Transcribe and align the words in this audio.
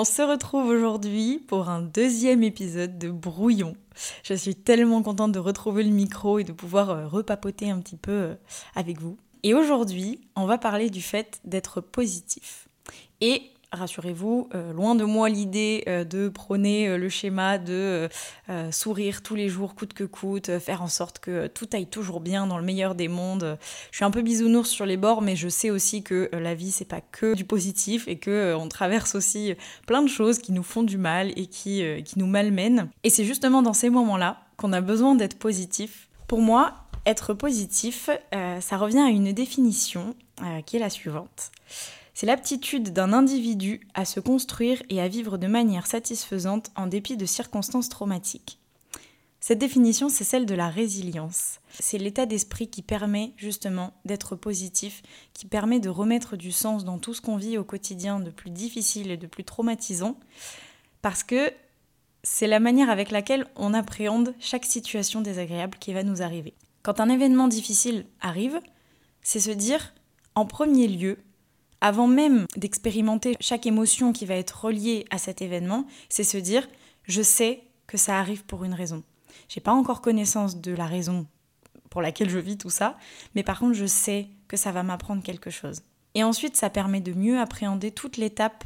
On 0.00 0.04
se 0.04 0.22
retrouve 0.22 0.68
aujourd'hui 0.68 1.40
pour 1.48 1.68
un 1.68 1.82
deuxième 1.82 2.44
épisode 2.44 3.00
de 3.00 3.10
Brouillon. 3.10 3.74
Je 4.22 4.32
suis 4.32 4.54
tellement 4.54 5.02
contente 5.02 5.32
de 5.32 5.40
retrouver 5.40 5.82
le 5.82 5.90
micro 5.90 6.38
et 6.38 6.44
de 6.44 6.52
pouvoir 6.52 6.90
euh, 6.90 7.08
repapoter 7.08 7.68
un 7.70 7.80
petit 7.80 7.96
peu 7.96 8.12
euh, 8.12 8.34
avec 8.76 9.00
vous. 9.00 9.16
Et 9.42 9.54
aujourd'hui, 9.54 10.20
on 10.36 10.46
va 10.46 10.56
parler 10.56 10.88
du 10.88 11.02
fait 11.02 11.40
d'être 11.44 11.80
positif. 11.80 12.68
Rassurez-vous, 13.72 14.48
euh, 14.54 14.72
loin 14.72 14.94
de 14.94 15.04
moi 15.04 15.28
l'idée 15.28 15.84
euh, 15.88 16.04
de 16.04 16.28
prôner 16.28 16.88
euh, 16.88 16.96
le 16.96 17.08
schéma 17.08 17.58
de 17.58 18.08
sourire 18.70 19.22
tous 19.22 19.34
les 19.34 19.48
jours 19.48 19.74
coûte 19.74 19.92
que 19.92 20.04
coûte, 20.04 20.58
faire 20.58 20.82
en 20.82 20.88
sorte 20.88 21.18
que 21.18 21.46
tout 21.48 21.68
aille 21.72 21.86
toujours 21.86 22.20
bien 22.20 22.46
dans 22.46 22.56
le 22.56 22.64
meilleur 22.64 22.94
des 22.94 23.08
mondes. 23.08 23.58
Je 23.90 23.96
suis 23.96 24.04
un 24.04 24.10
peu 24.10 24.22
bisounours 24.22 24.68
sur 24.68 24.86
les 24.86 24.96
bords, 24.96 25.20
mais 25.20 25.36
je 25.36 25.48
sais 25.48 25.70
aussi 25.70 26.02
que 26.02 26.30
la 26.32 26.54
vie 26.54 26.70
c'est 26.70 26.86
pas 26.86 27.00
que 27.00 27.34
du 27.34 27.44
positif 27.44 28.08
et 28.08 28.18
que 28.18 28.54
on 28.54 28.68
traverse 28.68 29.14
aussi 29.14 29.54
plein 29.86 30.02
de 30.02 30.08
choses 30.08 30.38
qui 30.38 30.52
nous 30.52 30.62
font 30.62 30.82
du 30.82 30.96
mal 30.96 31.32
et 31.36 31.46
qui, 31.46 31.82
qui 32.04 32.18
nous 32.18 32.26
malmènent. 32.26 32.88
Et 33.04 33.10
c'est 33.10 33.24
justement 33.24 33.60
dans 33.60 33.74
ces 33.74 33.90
moments-là 33.90 34.38
qu'on 34.56 34.72
a 34.72 34.80
besoin 34.80 35.14
d'être 35.14 35.38
positif. 35.38 36.08
Pour 36.26 36.40
moi, 36.40 36.74
être 37.04 37.34
positif, 37.34 38.08
ça 38.32 38.76
revient 38.76 39.00
à 39.00 39.10
une 39.10 39.32
définition 39.32 40.14
qui 40.66 40.76
est 40.76 40.80
la 40.80 40.90
suivante. 40.90 41.50
C'est 42.20 42.26
l'aptitude 42.26 42.92
d'un 42.92 43.12
individu 43.12 43.86
à 43.94 44.04
se 44.04 44.18
construire 44.18 44.82
et 44.88 45.00
à 45.00 45.06
vivre 45.06 45.38
de 45.38 45.46
manière 45.46 45.86
satisfaisante 45.86 46.72
en 46.74 46.88
dépit 46.88 47.16
de 47.16 47.26
circonstances 47.26 47.88
traumatiques. 47.88 48.58
Cette 49.38 49.60
définition, 49.60 50.08
c'est 50.08 50.24
celle 50.24 50.44
de 50.44 50.56
la 50.56 50.68
résilience. 50.68 51.60
C'est 51.78 51.96
l'état 51.96 52.26
d'esprit 52.26 52.70
qui 52.70 52.82
permet 52.82 53.34
justement 53.36 53.92
d'être 54.04 54.34
positif, 54.34 55.00
qui 55.32 55.46
permet 55.46 55.78
de 55.78 55.88
remettre 55.88 56.36
du 56.36 56.50
sens 56.50 56.84
dans 56.84 56.98
tout 56.98 57.14
ce 57.14 57.20
qu'on 57.20 57.36
vit 57.36 57.56
au 57.56 57.62
quotidien 57.62 58.18
de 58.18 58.30
plus 58.30 58.50
difficile 58.50 59.12
et 59.12 59.16
de 59.16 59.28
plus 59.28 59.44
traumatisant, 59.44 60.18
parce 61.02 61.22
que 61.22 61.52
c'est 62.24 62.48
la 62.48 62.58
manière 62.58 62.90
avec 62.90 63.12
laquelle 63.12 63.46
on 63.54 63.74
appréhende 63.74 64.34
chaque 64.40 64.66
situation 64.66 65.20
désagréable 65.20 65.78
qui 65.78 65.92
va 65.92 66.02
nous 66.02 66.20
arriver. 66.20 66.54
Quand 66.82 66.98
un 66.98 67.10
événement 67.10 67.46
difficile 67.46 68.06
arrive, 68.20 68.60
c'est 69.22 69.38
se 69.38 69.52
dire, 69.52 69.94
en 70.34 70.46
premier 70.46 70.88
lieu, 70.88 71.18
avant 71.80 72.06
même 72.06 72.46
d'expérimenter 72.56 73.36
chaque 73.40 73.66
émotion 73.66 74.12
qui 74.12 74.26
va 74.26 74.34
être 74.34 74.64
reliée 74.64 75.04
à 75.10 75.18
cet 75.18 75.42
événement, 75.42 75.86
c'est 76.08 76.24
se 76.24 76.38
dire 76.38 76.68
je 77.04 77.22
sais 77.22 77.62
que 77.86 77.96
ça 77.96 78.18
arrive 78.18 78.44
pour 78.44 78.64
une 78.64 78.74
raison. 78.74 79.02
J'ai 79.48 79.60
pas 79.60 79.72
encore 79.72 80.00
connaissance 80.00 80.60
de 80.60 80.72
la 80.72 80.86
raison 80.86 81.26
pour 81.90 82.02
laquelle 82.02 82.28
je 82.28 82.38
vis 82.38 82.58
tout 82.58 82.70
ça, 82.70 82.98
mais 83.34 83.42
par 83.42 83.58
contre 83.58 83.74
je 83.74 83.86
sais 83.86 84.28
que 84.46 84.56
ça 84.56 84.72
va 84.72 84.82
m'apprendre 84.82 85.22
quelque 85.22 85.50
chose. 85.50 85.82
Et 86.14 86.24
ensuite, 86.24 86.56
ça 86.56 86.70
permet 86.70 87.00
de 87.00 87.12
mieux 87.12 87.38
appréhender 87.38 87.90
toute 87.90 88.16
l'étape 88.16 88.64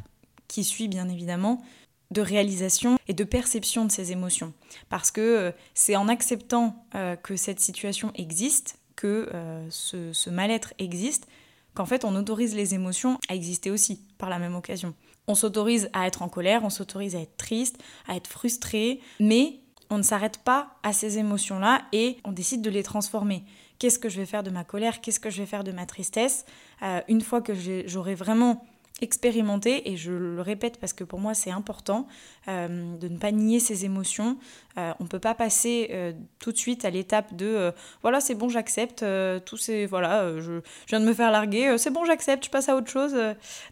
qui 0.49 0.65
suit 0.65 0.89
bien 0.89 1.09
évidemment 1.09 1.63
de 2.11 2.21
réalisation 2.21 2.99
et 3.09 3.15
de 3.15 3.25
perception 3.25 3.85
de 3.85 3.91
ces 3.91 4.13
émotions. 4.13 4.53
Parce 4.89 5.11
que 5.11 5.21
euh, 5.21 5.53
c'est 5.75 5.97
en 5.97 6.09
acceptant 6.09 6.87
euh, 6.95 7.17
que 7.17 7.37
cette 7.37 7.61
situation 7.61 8.13
existe, 8.15 8.79
que 8.97 9.29
euh, 9.35 9.67
ce 9.71 10.31
mal-être 10.31 10.75
existe, 10.79 11.27
qu'en 11.75 11.87
fait 11.87 12.05
on 12.05 12.15
autorise 12.17 12.55
les 12.55 12.75
émotions 12.75 13.19
à 13.29 13.35
exister 13.35 13.71
aussi 13.71 14.07
par 14.19 14.31
la 14.31 14.39
même 14.39 14.55
occasion. 14.55 14.95
On 15.29 15.35
s'autorise 15.35 15.89
à 15.93 16.07
être 16.07 16.23
en 16.23 16.29
colère, 16.29 16.65
on 16.65 16.71
s'autorise 16.71 17.15
à 17.15 17.21
être 17.21 17.37
triste, 17.37 17.79
à 18.09 18.17
être 18.17 18.27
frustré, 18.27 19.01
mais 19.21 19.61
on 19.91 19.99
ne 19.99 20.03
s'arrête 20.03 20.39
pas 20.39 20.79
à 20.83 20.93
ces 20.93 21.19
émotions-là 21.19 21.83
et 21.93 22.17
on 22.25 22.33
décide 22.33 22.63
de 22.63 22.71
les 22.71 22.83
transformer. 22.83 23.45
Qu'est-ce 23.79 23.99
que 23.99 24.09
je 24.09 24.19
vais 24.19 24.27
faire 24.27 24.43
de 24.43 24.51
ma 24.51 24.65
colère? 24.65 25.01
Qu'est-ce 25.01 25.21
que 25.21 25.31
je 25.31 25.39
vais 25.39 25.47
faire 25.47 25.65
de 25.65 25.73
ma 25.73 25.87
tristesse? 25.87 26.45
Euh, 26.83 27.01
Une 27.09 27.21
fois 27.21 27.43
que 27.43 27.53
j'aurai 27.87 28.15
vraiment 28.15 28.65
expérimenter, 29.03 29.91
et 29.91 29.97
je 29.97 30.13
le 30.13 30.41
répète 30.41 30.79
parce 30.79 30.93
que 30.93 31.05
pour 31.05 31.19
moi 31.19 31.35
c'est 31.35 31.51
important, 31.51 32.07
euh, 32.49 32.97
de 32.97 33.09
ne 33.09 33.19
pas 33.19 33.33
nier 33.33 33.61
ses 33.61 33.85
émotions. 33.85 34.37
Euh, 34.79 34.93
on 35.01 35.05
ne 35.05 35.09
peut 35.09 35.19
pas 35.19 35.35
passer 35.35 35.89
euh, 35.91 36.13
tout 36.39 36.53
de 36.53 36.57
suite 36.57 36.85
à 36.85 36.91
l'étape 36.91 37.37
de 37.37 37.73
voilà 38.01 38.21
c'est 38.21 38.35
bon 38.35 38.49
j'accepte, 38.49 39.05
tout 39.45 39.57
c'est 39.57 39.87
voilà 39.87 40.41
je, 40.41 40.61
viens 40.89 41.01
de 41.01 41.05
me 41.05 41.13
faire 41.13 41.31
larguer, 41.31 41.77
c'est 41.79 41.91
bon 41.91 42.05
j'accepte, 42.05 42.45
je 42.47 42.51
passe 42.51 42.69
à 42.69 42.77
autre 42.77 42.89
chose. 42.89 43.15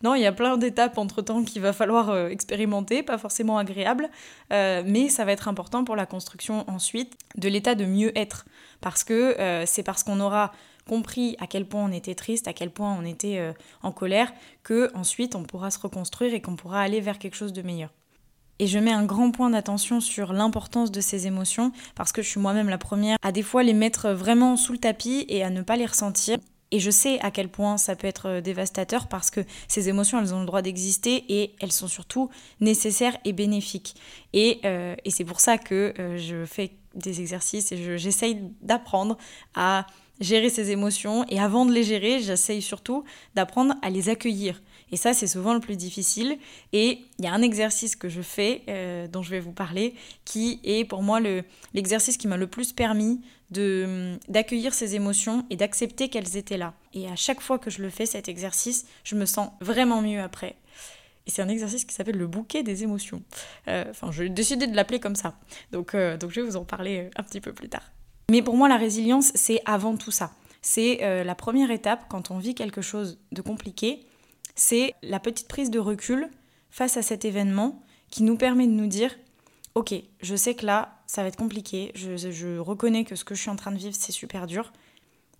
non, 0.02 0.14
il 0.14 0.20
y 0.20 0.26
a 0.26 0.32
plein 0.32 0.56
d'étapes 0.58 0.98
entre 0.98 1.22
temps 1.22 1.42
qu'il 1.42 1.62
va 1.62 1.72
falloir 1.72 2.14
expérimenter, 2.26 3.02
pas 3.02 3.18
forcément 3.18 3.56
agréable, 3.58 4.10
mais 4.50 5.08
ça 5.08 5.24
va 5.24 5.32
être 5.32 5.48
important 5.48 5.84
pour 5.84 5.96
la 5.96 6.06
construction 6.06 6.68
ensuite 6.68 7.14
de 7.36 7.48
l'état 7.48 7.74
de 7.74 7.84
mieux 7.84 8.16
être. 8.18 8.44
Parce 8.80 9.04
que 9.04 9.64
c'est 9.66 9.82
parce 9.82 10.02
qu'on 10.02 10.20
aura 10.20 10.52
compris 10.90 11.36
à 11.38 11.46
quel 11.46 11.66
point 11.66 11.84
on 11.84 11.92
était 11.92 12.16
triste, 12.16 12.48
à 12.48 12.52
quel 12.52 12.72
point 12.72 12.98
on 13.00 13.04
était 13.04 13.38
euh, 13.38 13.52
en 13.84 13.92
colère, 13.92 14.32
que 14.64 14.90
ensuite 14.96 15.36
on 15.36 15.44
pourra 15.44 15.70
se 15.70 15.78
reconstruire 15.78 16.34
et 16.34 16.42
qu'on 16.42 16.56
pourra 16.56 16.82
aller 16.82 17.00
vers 17.00 17.20
quelque 17.20 17.36
chose 17.36 17.52
de 17.52 17.62
meilleur. 17.62 17.90
Et 18.58 18.66
je 18.66 18.76
mets 18.76 18.92
un 18.92 19.04
grand 19.04 19.30
point 19.30 19.50
d'attention 19.50 20.00
sur 20.00 20.32
l'importance 20.32 20.90
de 20.90 21.00
ces 21.00 21.28
émotions 21.28 21.70
parce 21.94 22.10
que 22.10 22.22
je 22.22 22.28
suis 22.28 22.40
moi-même 22.40 22.68
la 22.68 22.76
première 22.76 23.18
à 23.22 23.30
des 23.30 23.42
fois 23.42 23.62
les 23.62 23.72
mettre 23.72 24.10
vraiment 24.10 24.56
sous 24.56 24.72
le 24.72 24.78
tapis 24.78 25.26
et 25.28 25.44
à 25.44 25.50
ne 25.50 25.62
pas 25.62 25.76
les 25.76 25.86
ressentir. 25.86 26.38
Et 26.72 26.80
je 26.80 26.90
sais 26.90 27.20
à 27.20 27.30
quel 27.30 27.48
point 27.48 27.78
ça 27.78 27.94
peut 27.94 28.08
être 28.08 28.26
euh, 28.26 28.40
dévastateur 28.40 29.06
parce 29.06 29.30
que 29.30 29.42
ces 29.68 29.88
émotions, 29.88 30.18
elles 30.18 30.34
ont 30.34 30.40
le 30.40 30.46
droit 30.46 30.60
d'exister 30.60 31.24
et 31.28 31.54
elles 31.60 31.72
sont 31.72 31.88
surtout 31.88 32.30
nécessaires 32.58 33.16
et 33.24 33.32
bénéfiques. 33.32 33.94
Et, 34.32 34.58
euh, 34.64 34.96
et 35.04 35.10
c'est 35.12 35.24
pour 35.24 35.38
ça 35.38 35.56
que 35.56 35.94
je 36.16 36.44
fais 36.46 36.72
des 36.96 37.20
exercices 37.20 37.70
et 37.70 37.96
j'essaye 37.96 38.42
d'apprendre 38.60 39.16
à 39.54 39.86
gérer 40.20 40.50
ses 40.50 40.70
émotions 40.70 41.24
et 41.28 41.40
avant 41.40 41.66
de 41.66 41.72
les 41.72 41.82
gérer, 41.82 42.20
j'essaye 42.20 42.62
surtout 42.62 43.04
d'apprendre 43.34 43.74
à 43.82 43.90
les 43.90 44.08
accueillir. 44.08 44.62
Et 44.92 44.96
ça, 44.96 45.14
c'est 45.14 45.26
souvent 45.26 45.54
le 45.54 45.60
plus 45.60 45.76
difficile. 45.76 46.38
Et 46.72 47.02
il 47.18 47.24
y 47.24 47.28
a 47.28 47.32
un 47.32 47.42
exercice 47.42 47.96
que 47.96 48.08
je 48.08 48.22
fais, 48.22 48.62
euh, 48.68 49.06
dont 49.08 49.22
je 49.22 49.30
vais 49.30 49.40
vous 49.40 49.52
parler, 49.52 49.94
qui 50.24 50.60
est 50.64 50.84
pour 50.84 51.02
moi 51.02 51.20
l'exercice 51.74 52.16
qui 52.16 52.28
m'a 52.28 52.36
le 52.36 52.46
plus 52.46 52.72
permis 52.72 53.20
d'accueillir 53.50 54.74
ces 54.74 54.94
émotions 54.94 55.44
et 55.50 55.56
d'accepter 55.56 56.08
qu'elles 56.08 56.36
étaient 56.36 56.56
là. 56.56 56.74
Et 56.94 57.08
à 57.08 57.16
chaque 57.16 57.40
fois 57.40 57.58
que 57.58 57.70
je 57.70 57.82
le 57.82 57.90
fais, 57.90 58.06
cet 58.06 58.28
exercice, 58.28 58.86
je 59.02 59.16
me 59.16 59.26
sens 59.26 59.50
vraiment 59.60 60.02
mieux 60.02 60.20
après. 60.20 60.56
Et 61.26 61.30
c'est 61.30 61.42
un 61.42 61.48
exercice 61.48 61.84
qui 61.84 61.94
s'appelle 61.94 62.16
le 62.16 62.26
bouquet 62.26 62.62
des 62.62 62.82
émotions. 62.82 63.22
Euh, 63.68 63.84
enfin, 63.90 64.10
j'ai 64.12 64.28
décidé 64.28 64.66
de 64.66 64.74
l'appeler 64.74 65.00
comme 65.00 65.16
ça. 65.16 65.34
Donc, 65.72 65.94
euh, 65.94 66.16
donc 66.16 66.30
je 66.30 66.40
vais 66.40 66.46
vous 66.46 66.56
en 66.56 66.64
parler 66.64 67.10
un 67.16 67.22
petit 67.22 67.40
peu 67.40 67.52
plus 67.52 67.68
tard. 67.68 67.82
Mais 68.30 68.42
pour 68.42 68.56
moi, 68.56 68.68
la 68.68 68.76
résilience, 68.76 69.32
c'est 69.34 69.60
avant 69.66 69.96
tout 69.96 70.12
ça. 70.12 70.30
C'est 70.62 71.02
euh, 71.02 71.24
la 71.24 71.34
première 71.34 71.72
étape 71.72 72.04
quand 72.08 72.30
on 72.30 72.38
vit 72.38 72.54
quelque 72.54 72.80
chose 72.80 73.18
de 73.32 73.42
compliqué. 73.42 74.06
C'est 74.54 74.94
la 75.02 75.18
petite 75.18 75.48
prise 75.48 75.68
de 75.68 75.80
recul 75.80 76.30
face 76.70 76.96
à 76.96 77.02
cet 77.02 77.24
événement 77.24 77.82
qui 78.08 78.22
nous 78.22 78.36
permet 78.36 78.68
de 78.68 78.72
nous 78.72 78.86
dire, 78.86 79.16
ok, 79.74 79.94
je 80.22 80.36
sais 80.36 80.54
que 80.54 80.64
là, 80.64 81.00
ça 81.08 81.22
va 81.22 81.28
être 81.28 81.36
compliqué, 81.36 81.90
je, 81.96 82.58
reconnais 82.58 83.02
que 83.02 83.16
ce 83.16 83.24
que 83.24 83.34
je 83.34 83.40
suis 83.40 83.50
en 83.50 83.56
train 83.56 83.72
de 83.72 83.78
vivre, 83.78 83.96
c'est 83.98 84.12
super 84.12 84.46
dur, 84.46 84.72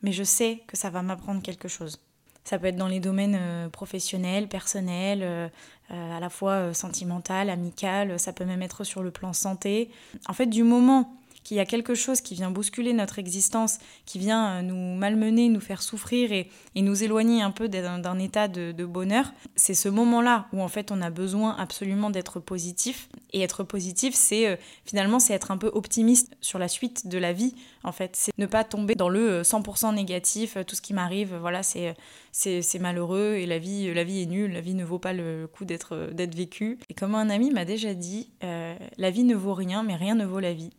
mais 0.02 0.10
je 0.10 0.24
sais 0.24 0.62
que 0.66 0.76
ça 0.76 0.90
va 0.90 1.02
m'apprendre 1.02 1.42
quelque 1.42 1.68
chose. 1.68 2.00
Ça 2.42 2.58
peut 2.58 2.66
être 2.66 2.76
dans 2.76 2.88
les 2.88 2.98
domaines 2.98 3.36
euh, 3.38 3.68
professionnels, 3.68 4.48
personnels, 4.48 5.20
euh, 5.22 5.48
à 5.90 6.18
la 6.18 6.30
fois 6.30 6.74
sentimental, 6.74 7.50
amical, 7.50 8.18
ça 8.18 8.32
peut 8.32 8.44
même 8.44 8.62
être 8.62 8.82
sur 8.82 9.02
le 9.02 9.12
plan 9.12 9.32
santé. 9.32 9.90
En 10.28 10.32
fait, 10.32 10.46
du 10.46 10.64
moment 10.64 11.19
qu'il 11.44 11.56
y 11.56 11.60
a 11.60 11.64
quelque 11.64 11.94
chose 11.94 12.20
qui 12.20 12.34
vient 12.34 12.50
bousculer 12.50 12.92
notre 12.92 13.18
existence, 13.18 13.78
qui 14.06 14.18
vient 14.18 14.58
euh, 14.58 14.62
nous 14.62 14.96
malmener, 14.96 15.48
nous 15.48 15.60
faire 15.60 15.82
souffrir 15.82 16.32
et, 16.32 16.48
nous 16.76 17.02
éloigner 17.04 17.42
un 17.42 17.50
peu 17.50 17.68
d'un 17.68 18.18
état 18.18 18.48
de, 18.48 18.84
bonheur, 18.84 19.32
c'est 19.54 19.74
ce 19.74 19.88
moment-là 19.90 20.46
où 20.52 20.62
en 20.62 20.68
fait 20.68 20.90
on 20.90 21.02
a 21.02 21.10
besoin 21.10 21.54
absolument 21.56 22.08
d'être 22.08 22.40
positif. 22.40 23.08
Et 23.32 23.42
être 23.42 23.62
positif, 23.64 24.14
c'est 24.14 24.48
euh, 24.48 24.56
finalement 24.84 25.20
c'est 25.20 25.34
être 25.34 25.50
un 25.50 25.58
peu 25.58 25.70
optimiste 25.74 26.34
sur 26.40 26.58
la 26.58 26.68
suite 26.68 27.06
de 27.06 27.18
la 27.18 27.32
vie. 27.32 27.54
En 27.84 27.92
fait, 27.92 28.16
c'est 28.16 28.32
ne 28.38 28.46
pas 28.46 28.64
tomber 28.64 28.94
dans 28.94 29.08
le 29.08 29.42
100% 29.42 29.88
euh, 29.88 29.92
négatif. 29.92 30.56
Tout 30.66 30.74
ce 30.74 30.80
qui 30.80 30.94
m'arrive, 30.94 31.36
voilà, 31.36 31.62
c'est 31.62 31.94
c'est 32.32 32.78
malheureux 32.78 33.34
et 33.34 33.46
la 33.46 33.58
vie 33.58 33.92
la 33.92 34.04
vie 34.04 34.22
est 34.22 34.26
nulle. 34.26 34.52
La 34.52 34.60
vie 34.60 34.74
ne 34.74 34.84
vaut 34.84 34.98
pas 34.98 35.12
le 35.12 35.46
coup 35.46 35.64
d'être 35.64 36.10
d'être 36.12 36.34
vécue. 36.34 36.78
Et 36.88 36.94
comme 36.94 37.14
un 37.14 37.28
ami 37.28 37.50
m'a 37.50 37.64
déjà 37.64 37.94
dit, 37.94 38.30
la 38.40 39.10
vie 39.10 39.24
ne 39.24 39.34
vaut 39.34 39.54
rien, 39.54 39.82
mais 39.82 39.96
rien 39.96 40.14
ne 40.14 40.24
vaut 40.24 40.40
la 40.40 40.54
vie. 40.54 40.70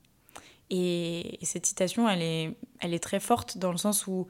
Et, 0.71 1.37
cette 1.43 1.65
citation, 1.65 2.09
elle 2.09 2.21
est, 2.21 2.55
elle 2.79 2.93
est 2.93 3.03
très 3.03 3.19
forte 3.19 3.57
dans 3.57 3.71
le 3.71 3.77
sens 3.77 4.07
où, 4.07 4.27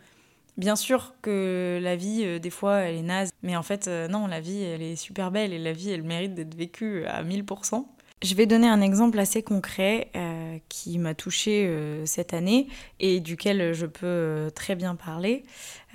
bien 0.58 0.76
sûr 0.76 1.14
que 1.22 1.80
la 1.82 1.96
vie, 1.96 2.24
euh, 2.24 2.40
des 2.40 2.50
fois, 2.50 2.78
elle 2.80 2.96
est 2.96 3.04
naze, 3.04 3.30
mais 3.44 3.56
en 3.56 3.64
fait, 3.64 3.88
euh, 3.88 4.08
non, 4.08 4.26
la 4.26 4.42
vie, 4.42 4.62
elle 4.62 4.82
est 4.82 4.96
super 4.96 5.30
belle 5.30 5.54
et 5.54 5.60
la 5.60 5.72
vie, 5.72 5.92
elle 5.92 6.02
mérite 6.02 6.34
d'être 6.34 6.56
vécue 6.56 7.06
à 7.06 7.24
1000%. 7.24 7.86
Je 8.24 8.36
vais 8.36 8.48
donner 8.48 8.68
un 8.68 8.82
exemple 8.82 9.20
assez 9.20 9.44
concret 9.44 10.10
euh, 10.16 10.58
qui 10.68 10.98
m'a 10.98 11.16
touchée 11.16 11.68
cette 12.06 12.36
année 12.36 12.68
et 13.00 13.20
duquel 13.20 13.74
je 13.74 13.88
peux 13.88 14.52
très 14.54 14.76
bien 14.76 14.96
parler, 14.96 15.44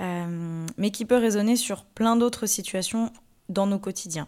mais 0.01 0.91
qui 0.91 1.05
peut 1.05 1.19
résonner 1.19 1.55
sur 1.55 1.85
plein 1.85 2.17
d'autres 2.17 2.47
situations 2.47 3.13
dans 3.49 3.69
nos 3.69 3.79
quotidiens. 3.79 4.27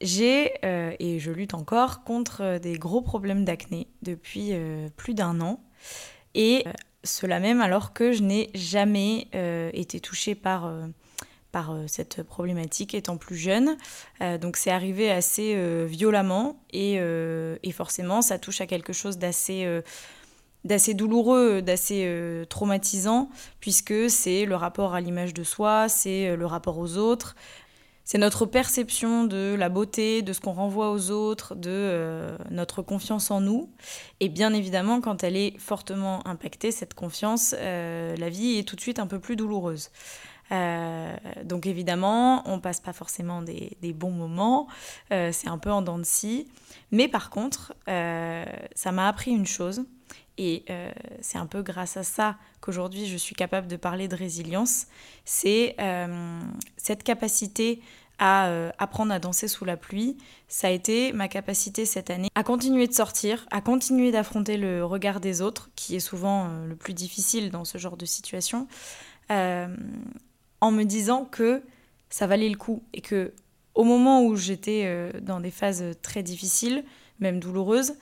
J'ai, 0.00 0.52
euh, 0.64 0.92
et 0.98 1.18
je 1.18 1.30
lutte 1.30 1.54
encore, 1.54 2.04
contre 2.04 2.42
euh, 2.42 2.58
des 2.58 2.74
gros 2.74 3.02
problèmes 3.02 3.44
d'acné 3.44 3.86
depuis 4.02 4.50
euh, 4.52 4.88
plus 4.96 5.14
d'un 5.14 5.40
an. 5.40 5.60
Et 6.34 6.64
cela 7.04 7.38
même 7.38 7.60
alors 7.60 7.92
que 7.92 8.12
je 8.12 8.22
n'ai 8.22 8.50
jamais 8.54 9.28
été 9.72 10.00
touchée 10.00 10.34
par, 10.34 10.72
par 11.52 11.76
cette 11.86 12.24
problématique 12.24 12.92
étant 12.92 13.18
plus 13.18 13.36
jeune. 13.36 13.76
donc 14.40 14.56
c'est 14.56 14.72
arrivé 14.72 15.12
assez 15.12 15.54
violemment 15.86 16.58
et, 16.72 16.94
et, 16.94 17.72
forcément 17.72 18.20
ça 18.20 18.40
touche 18.40 18.60
à 18.62 18.66
quelque 18.66 18.92
chose 18.92 19.18
d'assez 19.18 19.82
d'assez 20.64 20.94
douloureux, 20.94 21.62
d'assez 21.62 22.10
traumatisant, 22.48 23.28
puisque 23.60 24.10
c'est 24.10 24.44
le 24.44 24.56
rapport 24.56 24.94
à 24.94 25.00
l'image 25.00 25.34
de 25.34 25.44
soi, 25.44 25.88
c'est 25.88 26.34
le 26.34 26.46
rapport 26.46 26.78
aux 26.78 26.96
autres, 26.96 27.36
c'est 28.04 28.18
notre 28.18 28.46
perception 28.46 29.24
de 29.24 29.54
la 29.58 29.68
beauté, 29.68 30.22
de 30.22 30.32
ce 30.32 30.40
qu'on 30.40 30.52
renvoie 30.52 30.90
aux 30.90 31.10
autres, 31.10 31.54
de 31.54 31.70
euh, 31.70 32.36
notre 32.50 32.82
confiance 32.82 33.30
en 33.30 33.40
nous. 33.40 33.70
Et 34.20 34.28
bien 34.28 34.52
évidemment, 34.52 35.00
quand 35.00 35.24
elle 35.24 35.36
est 35.36 35.58
fortement 35.58 36.26
impactée, 36.26 36.70
cette 36.70 36.94
confiance, 36.94 37.52
la 37.52 38.28
vie 38.28 38.58
est 38.58 38.68
tout 38.68 38.76
de 38.76 38.80
suite 38.80 38.98
un 38.98 39.06
peu 39.06 39.18
plus 39.18 39.36
douloureuse. 39.36 39.90
donc 40.50 41.66
évidemment, 41.66 42.42
on 42.46 42.60
passe 42.60 42.80
pas 42.80 42.92
forcément 42.92 43.42
des, 43.42 43.76
des 43.80 43.92
bons 43.92 44.10
moments, 44.10 44.68
c'est 45.10 45.48
un 45.48 45.58
peu 45.58 45.70
en 45.70 45.82
dents 45.82 45.98
de 45.98 46.04
scie. 46.04 46.46
Mais 46.92 47.08
par 47.08 47.30
contre, 47.30 47.74
ça 47.86 48.92
m'a 48.92 49.08
appris 49.08 49.30
une 49.30 49.46
chose, 49.46 49.84
et 50.38 50.64
euh, 50.70 50.90
c'est 51.20 51.38
un 51.38 51.46
peu 51.46 51.62
grâce 51.62 51.96
à 51.96 52.02
ça 52.02 52.36
qu'aujourd'hui 52.60 53.06
je 53.06 53.16
suis 53.16 53.34
capable 53.34 53.66
de 53.66 53.76
parler 53.76 54.08
de 54.08 54.16
résilience. 54.16 54.86
C'est 55.24 55.76
euh, 55.78 56.40
cette 56.76 57.02
capacité 57.02 57.80
à 58.18 58.46
euh, 58.46 58.70
apprendre 58.78 59.12
à 59.12 59.18
danser 59.18 59.48
sous 59.48 59.64
la 59.64 59.76
pluie. 59.76 60.16
Ça 60.48 60.68
a 60.68 60.70
été 60.70 61.12
ma 61.12 61.28
capacité 61.28 61.84
cette 61.84 62.10
année 62.10 62.28
à 62.34 62.42
continuer 62.42 62.86
de 62.86 62.92
sortir, 62.92 63.46
à 63.50 63.60
continuer 63.60 64.12
d'affronter 64.12 64.56
le 64.56 64.84
regard 64.84 65.20
des 65.20 65.40
autres, 65.40 65.70
qui 65.76 65.96
est 65.96 66.00
souvent 66.00 66.48
le 66.66 66.76
plus 66.76 66.94
difficile 66.94 67.50
dans 67.50 67.64
ce 67.64 67.78
genre 67.78 67.96
de 67.96 68.06
situation, 68.06 68.68
en 69.30 70.70
me 70.70 70.84
disant 70.84 71.24
que 71.24 71.62
ça 72.08 72.28
valait 72.28 72.48
le 72.48 72.56
coup 72.56 72.82
et 72.92 73.00
que 73.00 73.32
au 73.74 73.82
moment 73.82 74.22
où 74.22 74.36
j'étais 74.36 75.10
dans 75.20 75.40
des 75.40 75.50
phases 75.50 75.84
très 76.00 76.22
difficiles, 76.22 76.84
même 77.18 77.40
douloureuses, 77.40 77.94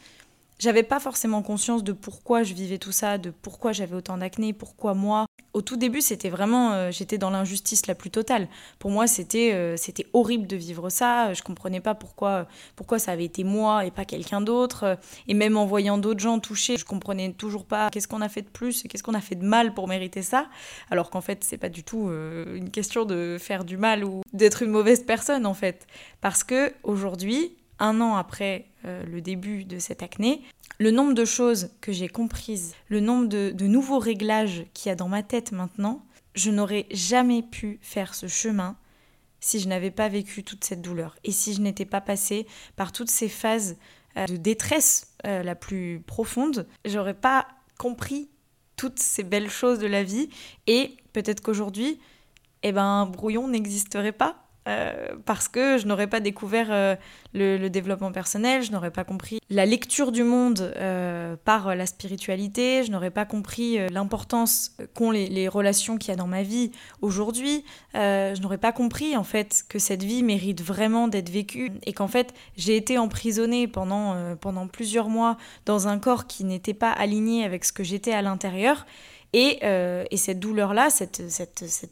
j'avais 0.63 0.85
pas 0.85 1.01
forcément 1.01 1.43
conscience 1.43 1.83
de 1.83 1.91
pourquoi 1.91 2.45
je 2.45 2.55
vivais 2.55 2.79
tout 2.79 2.93
ça, 2.93 3.19
de 3.19 3.31
pourquoi 3.31 3.73
j'avais 3.73 3.97
autant 3.97 4.17
d'acné, 4.17 4.53
pourquoi 4.53 4.95
moi. 4.95 5.27
Au 5.55 5.61
tout 5.61 5.77
début, 5.77 6.01
c'était 6.01 6.29
vraiment, 6.29 6.73
euh, 6.73 6.93
j'étais 6.93 7.19
dans 7.19 7.31
l'injustice 7.31 7.89
la 7.89 7.97
plus 7.97 8.11
totale. 8.11 8.47
Pour 8.79 8.93
moi, 8.93 9.09
c'était 9.09 9.53
euh, 9.55 9.77
c'était 9.77 10.07
horrible 10.13 10.47
de 10.47 10.55
vivre 10.55 10.89
ça. 10.89 11.35
Je 11.35 11.43
comprenais 11.43 11.81
pas 11.81 11.97
pourquoi 11.97 12.47
pourquoi 12.77 13.01
ça 13.01 13.11
avait 13.11 13.25
été 13.25 13.43
moi 13.43 13.85
et 13.85 13.91
pas 13.91 14.05
quelqu'un 14.05 14.41
d'autre. 14.41 14.99
Et 15.27 15.35
même 15.35 15.57
en 15.57 15.67
voyant 15.67 15.99
d'autres 15.99 16.21
gens 16.21 16.39
touchés, 16.39 16.77
je 16.77 16.85
comprenais 16.85 17.33
toujours 17.33 17.65
pas 17.65 17.91
qu'est-ce 17.91 18.07
qu'on 18.07 18.21
a 18.21 18.29
fait 18.29 18.43
de 18.43 18.49
plus, 18.49 18.85
qu'est-ce 18.85 19.03
qu'on 19.03 19.15
a 19.15 19.21
fait 19.21 19.35
de 19.35 19.45
mal 19.45 19.75
pour 19.75 19.89
mériter 19.89 20.23
ça. 20.23 20.47
Alors 20.93 21.11
qu'en 21.11 21.21
fait, 21.21 21.43
c'est 21.43 21.59
pas 21.59 21.71
du 21.71 21.83
tout 21.83 22.09
euh, 22.09 22.57
une 22.57 22.71
question 22.71 23.05
de 23.05 23.37
faire 23.41 23.65
du 23.65 23.77
mal 23.77 24.05
ou 24.05 24.23
d'être 24.33 24.63
une 24.63 24.71
mauvaise 24.71 25.03
personne 25.05 25.45
en 25.45 25.55
fait. 25.55 25.89
Parce 26.21 26.45
que 26.45 26.73
aujourd'hui, 26.85 27.57
un 27.83 28.01
an 28.01 28.15
après 28.15 28.67
euh, 28.85 29.05
le 29.05 29.21
début 29.21 29.65
de 29.65 29.79
cette 29.79 30.03
acné, 30.03 30.41
le 30.79 30.91
nombre 30.91 31.15
de 31.15 31.25
choses 31.25 31.71
que 31.81 31.93
j'ai 31.93 32.09
comprises, 32.09 32.75
le 32.89 33.01
nombre 33.01 33.27
de, 33.27 33.67
nouveaux 33.67 33.99
réglages 33.99 34.65
qu'il 34.73 34.89
y 34.89 34.93
a 34.93 34.95
dans 34.95 35.09
ma 35.09 35.23
tête 35.23 35.53
maintenant, 35.53 36.07
je 36.35 36.51
n'aurais 36.51 36.87
jamais 36.93 37.43
pu 37.43 37.79
faire 37.83 38.15
ce 38.15 38.29
chemin 38.29 38.77
si 39.41 39.59
je 39.59 39.69
n'avais 39.69 39.91
pas 39.91 40.09
vécu 40.09 40.45
toute 40.45 40.65
cette 40.65 40.81
douleur 40.81 41.17
et 41.25 41.33
si 41.33 41.53
je 41.55 41.61
n'étais 41.61 41.85
pas 41.85 42.01
passée 42.01 42.47
par 42.77 42.93
toutes 42.93 43.11
ces 43.11 43.29
phases 43.29 43.77
euh, 44.17 44.27
de 44.27 44.37
détresse 44.37 45.15
euh, 45.27 45.43
la 45.43 45.57
plus 45.57 46.01
profonde, 46.07 46.69
j'aurais 46.85 47.15
pas 47.15 47.49
compris 47.79 48.31
toutes 48.77 49.01
ces 49.01 49.25
belles 49.25 49.51
choses 49.51 49.81
de 49.81 49.89
la 49.89 50.05
vie 50.05 50.31
et 50.69 50.97
peut-être 51.13 51.41
qu'aujourd'hui, 51.41 52.01
eh 52.63 52.71
ben, 52.71 53.07
brouillon 53.07 53.49
n'existerait 53.49 54.13
pas 54.13 54.52
euh, 54.69 55.17
parce 55.27 55.49
que 55.49 55.77
je 55.77 55.89
n'aurais 55.89 56.07
pas 56.07 56.21
découvert 56.21 56.69
euh, 56.71 56.95
le, 57.35 57.69
développement 57.69 58.13
personnel, 58.13 58.63
je 58.63 58.71
n'aurais 58.71 58.93
pas 58.93 59.03
compris 59.03 59.41
la 59.51 59.67
lecture 59.67 60.13
du 60.13 60.23
monde 60.23 60.73
euh, 60.77 61.35
par 61.45 61.75
la 61.75 61.85
spiritualité, 61.85 62.85
je 62.85 62.93
n'aurais 62.93 63.11
pas 63.11 63.25
compris 63.25 63.79
l'importance 63.89 64.77
qu'ont 64.95 65.11
les, 65.11 65.27
les, 65.27 65.49
relations 65.49 65.99
qu'il 65.99 66.11
y 66.11 66.13
a 66.13 66.17
dans 66.17 66.29
ma 66.29 66.45
vie 66.45 66.71
aujourd'hui, 67.01 67.65
je 67.95 68.41
n'aurais 68.41 68.59
pas 68.59 68.73
compris 68.73 69.17
en 69.17 69.25
fait 69.25 69.65
que 69.69 69.81
cette 69.81 70.05
vie 70.05 70.23
mérite 70.23 70.63
vraiment 70.63 71.09
d'être 71.09 71.31
vécue 71.31 71.73
et 71.85 71.93
qu'en 71.93 72.09
fait 72.09 72.33
j'ai 72.57 72.77
été 72.77 72.99
emprisonnée 72.99 73.67
pendant, 73.67 74.37
pendant 74.37 74.69
plusieurs 74.69 75.09
mois 75.09 75.37
dans 75.67 75.89
un 75.89 75.99
corps 75.99 76.27
qui 76.27 76.45
n'était 76.45 76.75
pas 76.75 76.93
aligné 76.93 77.45
avec 77.45 77.65
ce 77.65 77.73
que 77.73 77.83
j'étais 77.83 78.13
à 78.13 78.23
l'intérieur 78.23 78.87
euh, 79.35 80.05
et, 80.11 80.17
cette 80.17 80.41
douleur-là, 80.41 80.91
cette, 80.91 81.23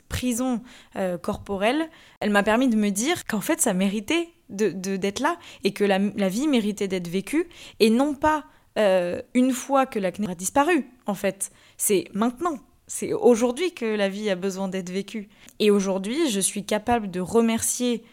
prison 0.08 0.62
euh, 0.96 1.16
corporelle, 1.16 1.88
elle 2.20 2.30
m'a 2.30 2.42
permis 2.42 2.68
de 2.68 2.76
me 2.76 2.90
dire 2.90 3.26
qu'en 3.26 3.40
fait, 3.40 3.60
ça 3.60 3.72
méritait 3.72 4.28
d'être 4.50 5.20
là 5.20 5.38
et 5.64 5.72
que 5.72 5.84
la, 5.84 6.28
vie 6.28 6.48
méritait 6.48 6.88
d'être 6.88 7.08
vécue 7.08 7.48
et 7.78 7.88
non 7.88 8.14
pas 8.14 8.44
euh, 8.78 9.22
une 9.34 9.52
fois 9.52 9.86
que 9.86 9.98
l'acné 9.98 10.30
a 10.30 10.34
disparu, 10.34 10.86
en 11.06 11.14
fait. 11.14 11.50
C'est 11.76 12.08
maintenant. 12.12 12.58
C'est 12.86 13.12
aujourd'hui 13.12 13.72
que 13.72 13.84
la 13.84 14.08
vie 14.08 14.28
a 14.30 14.34
besoin 14.34 14.68
d'être 14.68 14.90
vécue. 14.90 15.28
Et 15.60 15.70
aujourd'hui, 15.70 16.28
je 16.28 16.40
suis 16.40 16.64
capable 16.64 17.10
de 17.10 17.20
remercier 17.20 18.04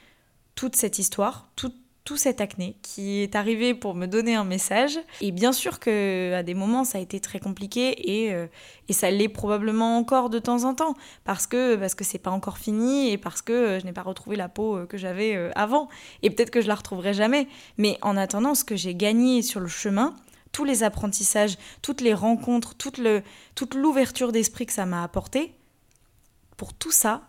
toute 0.55 0.75
cette 0.75 0.99
histoire, 0.99 1.49
toute 1.55 1.75
tout 2.07 2.15
cet 2.15 2.39
acné 2.39 2.77
qui 2.83 3.19
est 3.19 3.35
arrivé 3.35 3.73
pour 3.73 3.93
me 3.93 4.05
donner 4.05 4.33
un 4.33 4.45
message. 4.45 4.97
Et 5.19 5.33
bien 5.33 5.51
sûr 5.51 5.77
que 5.77 6.33
à 6.33 6.41
des 6.41 6.53
moments 6.53 6.85
ça 6.85 6.99
a 6.99 7.01
été 7.01 7.19
très 7.19 7.41
compliqué 7.41 8.23
et, 8.23 8.33
euh, 8.33 8.47
et 8.87 8.93
ça 8.93 9.11
l'est 9.11 9.27
probablement 9.27 9.97
encore 9.97 10.29
de 10.29 10.39
temps 10.39 10.63
en 10.63 10.73
temps 10.73 10.93
parce 11.25 11.47
que 11.47 11.75
parce 11.75 11.95
que 11.95 12.05
c'est 12.05 12.17
pas 12.17 12.31
encore 12.31 12.59
fini 12.59 13.11
et 13.11 13.17
parce 13.17 13.41
que 13.41 13.51
euh, 13.51 13.79
je 13.81 13.85
n'ai 13.85 13.91
pas 13.91 14.03
retrouvé 14.03 14.37
la 14.37 14.47
peau 14.47 14.77
euh, 14.77 14.85
que 14.85 14.97
j'avais 14.97 15.51
avant 15.53 15.89
et 16.23 16.29
peut-être 16.29 16.49
que 16.49 16.61
je 16.61 16.69
la 16.69 16.75
retrouverai 16.75 17.13
jamais. 17.13 17.49
Mais 17.77 17.97
en 18.01 18.15
attendant, 18.15 18.55
ce 18.55 18.63
que 18.63 18.77
j'ai 18.77 18.95
gagné 18.95 19.41
sur 19.41 19.59
le 19.59 19.67
chemin, 19.67 20.15
tous 20.53 20.63
les 20.63 20.83
apprentissages, 20.83 21.57
toutes 21.81 21.99
les 21.99 22.13
rencontres, 22.13 22.75
toute 22.75 22.99
le, 22.99 23.21
toute 23.53 23.75
l'ouverture 23.75 24.31
d'esprit 24.31 24.65
que 24.65 24.71
ça 24.71 24.85
m'a 24.85 25.03
apporté, 25.03 25.53
pour 26.55 26.73
tout 26.73 26.91
ça, 26.91 27.23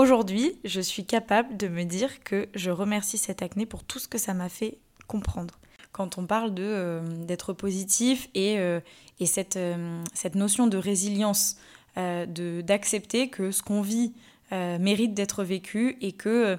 Aujourd'hui, 0.00 0.58
je 0.64 0.80
suis 0.80 1.04
capable 1.04 1.58
de 1.58 1.68
me 1.68 1.84
dire 1.84 2.24
que 2.24 2.48
je 2.54 2.70
remercie 2.70 3.18
cette 3.18 3.42
acné 3.42 3.66
pour 3.66 3.84
tout 3.84 3.98
ce 3.98 4.08
que 4.08 4.16
ça 4.16 4.32
m'a 4.32 4.48
fait 4.48 4.78
comprendre. 5.06 5.58
Quand 5.92 6.16
on 6.16 6.24
parle 6.24 6.54
euh, 6.58 7.02
d'être 7.26 7.52
positif 7.52 8.30
et, 8.32 8.58
euh, 8.58 8.80
euh, 9.20 10.02
cette 10.14 10.34
notion 10.36 10.68
de 10.68 10.78
résilience, 10.78 11.58
de 11.96 12.62
d'accepter 12.62 13.28
que 13.28 13.50
ce 13.50 13.62
qu'on 13.62 13.82
vit 13.82 14.14
mérite 14.50 15.12
d'être 15.12 15.44
vécu 15.44 15.98
et 16.00 16.12
que 16.12 16.56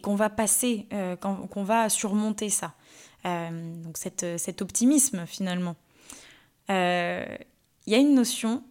qu'on 0.00 0.14
va 0.14 0.30
passer, 0.30 0.86
qu'on 1.20 1.64
va 1.64 1.88
surmonter 1.88 2.48
ça. 2.48 2.74
donc 3.24 3.96
cet 3.96 4.62
optimisme 4.62 5.26
finalement. 5.26 5.74
Il 6.68 6.74
y 7.88 7.94
a 7.94 7.98
une 7.98 8.14
notion 8.14 8.62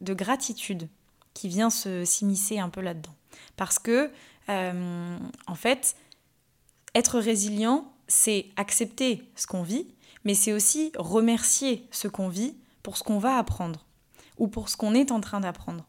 de 0.00 0.12
gratitude 0.12 0.88
qui 1.34 1.46
vient 1.46 1.70
s'immiscer 1.70 2.58
un 2.58 2.68
peu 2.68 2.80
là-dedans. 2.80 3.14
Parce 3.56 3.78
que, 3.78 4.10
euh, 4.48 5.18
en 5.46 5.54
fait, 5.54 5.96
être 6.94 7.18
résilient, 7.18 7.92
c'est 8.06 8.46
accepter 8.56 9.30
ce 9.36 9.46
qu'on 9.46 9.62
vit, 9.62 9.86
mais 10.24 10.34
c'est 10.34 10.52
aussi 10.52 10.92
remercier 10.96 11.86
ce 11.90 12.08
qu'on 12.08 12.28
vit 12.28 12.56
pour 12.82 12.96
ce 12.96 13.02
qu'on 13.02 13.18
va 13.18 13.38
apprendre 13.38 13.86
ou 14.38 14.48
pour 14.48 14.68
ce 14.68 14.76
qu'on 14.76 14.94
est 14.94 15.12
en 15.12 15.20
train 15.20 15.40
d'apprendre. 15.40 15.86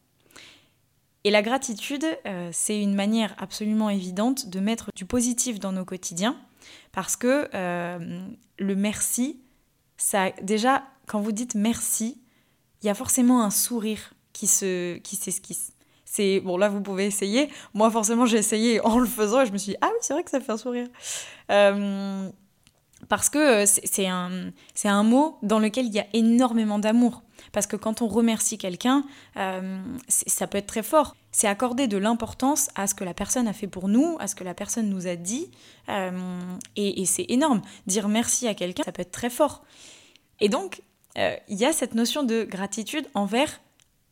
Et 1.24 1.30
la 1.30 1.42
gratitude, 1.42 2.06
euh, 2.26 2.50
c'est 2.52 2.80
une 2.80 2.94
manière 2.94 3.34
absolument 3.38 3.90
évidente 3.90 4.48
de 4.48 4.60
mettre 4.60 4.90
du 4.94 5.04
positif 5.04 5.58
dans 5.58 5.72
nos 5.72 5.84
quotidiens, 5.84 6.36
parce 6.92 7.16
que 7.16 7.48
euh, 7.52 8.28
le 8.58 8.76
merci, 8.76 9.40
ça, 9.96 10.30
déjà, 10.42 10.84
quand 11.06 11.20
vous 11.20 11.32
dites 11.32 11.56
merci, 11.56 12.20
il 12.82 12.86
y 12.86 12.90
a 12.90 12.94
forcément 12.94 13.42
un 13.42 13.50
sourire 13.50 14.14
qui 14.32 14.46
se 14.46 14.98
qui 14.98 15.16
s'esquisse. 15.16 15.72
C'est 16.08 16.40
bon 16.40 16.56
là 16.56 16.68
vous 16.68 16.80
pouvez 16.80 17.04
essayer. 17.04 17.50
Moi 17.74 17.90
forcément 17.90 18.24
j'ai 18.26 18.38
essayé 18.38 18.80
en 18.80 18.98
le 18.98 19.06
faisant 19.06 19.42
et 19.42 19.46
je 19.46 19.52
me 19.52 19.58
suis 19.58 19.72
dit 19.72 19.78
ah 19.82 19.88
oui 19.92 19.98
c'est 20.00 20.14
vrai 20.14 20.22
que 20.22 20.30
ça 20.30 20.40
fait 20.40 20.52
un 20.52 20.56
sourire. 20.56 20.86
Euh, 21.50 22.30
parce 23.08 23.28
que 23.28 23.64
euh, 23.64 23.66
c'est 23.66 24.06
un, 24.06 24.52
un 24.84 25.02
mot 25.02 25.36
dans 25.42 25.58
lequel 25.58 25.86
il 25.86 25.92
y 25.92 25.98
a 25.98 26.06
énormément 26.12 26.78
d'amour. 26.78 27.22
Parce 27.52 27.66
que 27.66 27.76
quand 27.76 28.02
on 28.02 28.08
remercie 28.08 28.56
quelqu'un, 28.56 29.04
euh, 29.36 29.78
ça 30.08 30.46
peut 30.46 30.58
être 30.58 30.66
très 30.66 30.82
fort. 30.82 31.16
C'est 31.32 31.48
accorder 31.48 31.88
de 31.88 31.96
l'importance 31.96 32.70
à 32.76 32.86
ce 32.86 32.94
que 32.94 33.04
la 33.04 33.12
personne 33.12 33.48
a 33.48 33.52
fait 33.52 33.66
pour 33.66 33.88
nous, 33.88 34.16
à 34.20 34.28
ce 34.28 34.34
que 34.34 34.44
la 34.44 34.54
personne 34.54 34.88
nous 34.88 35.06
a 35.06 35.16
dit. 35.16 35.50
et, 35.88 37.02
et 37.02 37.04
c'est 37.04 37.26
énorme. 37.28 37.62
Dire 37.86 38.08
merci 38.08 38.48
à 38.48 38.54
quelqu'un, 38.54 38.84
ça 38.84 38.92
peut 38.92 39.02
être 39.02 39.12
très 39.12 39.30
fort. 39.30 39.64
Et 40.40 40.48
donc, 40.48 40.82
il 41.16 41.56
y 41.56 41.64
a 41.64 41.72
cette 41.72 41.94
notion 41.94 42.22
de 42.22 42.44
gratitude 42.44 43.06
envers 43.14 43.60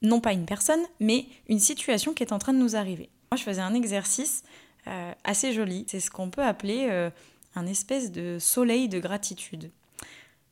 non 0.03 0.21
pas 0.21 0.33
une 0.33 0.47
personne, 0.47 0.83
mais 1.01 1.27
une 1.49 1.61
situation 1.61 2.13
qui 2.13 2.23
est 2.23 2.33
en 2.33 2.39
train 2.39 2.53
de 2.53 2.59
nous 2.59 2.77
arriver. 2.77 3.11
Moi, 3.31 3.39
je 3.39 3.43
faisais 3.43 3.61
un 3.61 3.75
exercice 3.75 4.43
euh, 4.87 5.13
assez 5.25 5.53
joli. 5.53 5.87
C'est 5.89 6.01
ce 6.01 6.11
qu'on 6.11 6.31
peut 6.31 6.43
appeler 6.43 6.89
euh, 6.91 7.11
un 7.55 7.67
espèce 7.67 8.13
de 8.13 8.39
soleil 8.39 8.89
de 8.89 8.99
gratitude. 8.99 9.71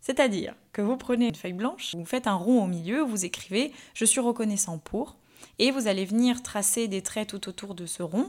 C'est-à-dire 0.00 0.54
que 0.72 0.82
vous 0.82 0.96
prenez 0.96 1.28
une 1.28 1.34
feuille 1.34 1.52
blanche, 1.52 1.94
vous 1.94 2.04
faites 2.04 2.26
un 2.26 2.34
rond 2.34 2.64
au 2.64 2.66
milieu, 2.66 3.02
vous 3.02 3.24
écrivez 3.24 3.72
Je 3.94 4.04
suis 4.04 4.20
reconnaissant 4.20 4.78
pour. 4.78 5.16
et 5.58 5.70
vous 5.70 5.86
allez 5.86 6.04
venir 6.04 6.42
tracer 6.42 6.88
des 6.88 7.02
traits 7.02 7.28
tout 7.28 7.48
autour 7.48 7.74
de 7.74 7.86
ce 7.86 8.02
rond, 8.02 8.28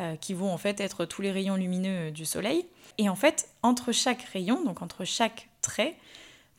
euh, 0.00 0.16
qui 0.16 0.34
vont 0.34 0.52
en 0.52 0.58
fait 0.58 0.80
être 0.80 1.04
tous 1.04 1.22
les 1.22 1.30
rayons 1.30 1.56
lumineux 1.56 2.10
du 2.10 2.24
soleil. 2.24 2.66
Et 2.98 3.08
en 3.08 3.16
fait, 3.16 3.48
entre 3.62 3.92
chaque 3.92 4.22
rayon, 4.22 4.62
donc 4.64 4.82
entre 4.82 5.04
chaque 5.04 5.48
trait, 5.62 5.96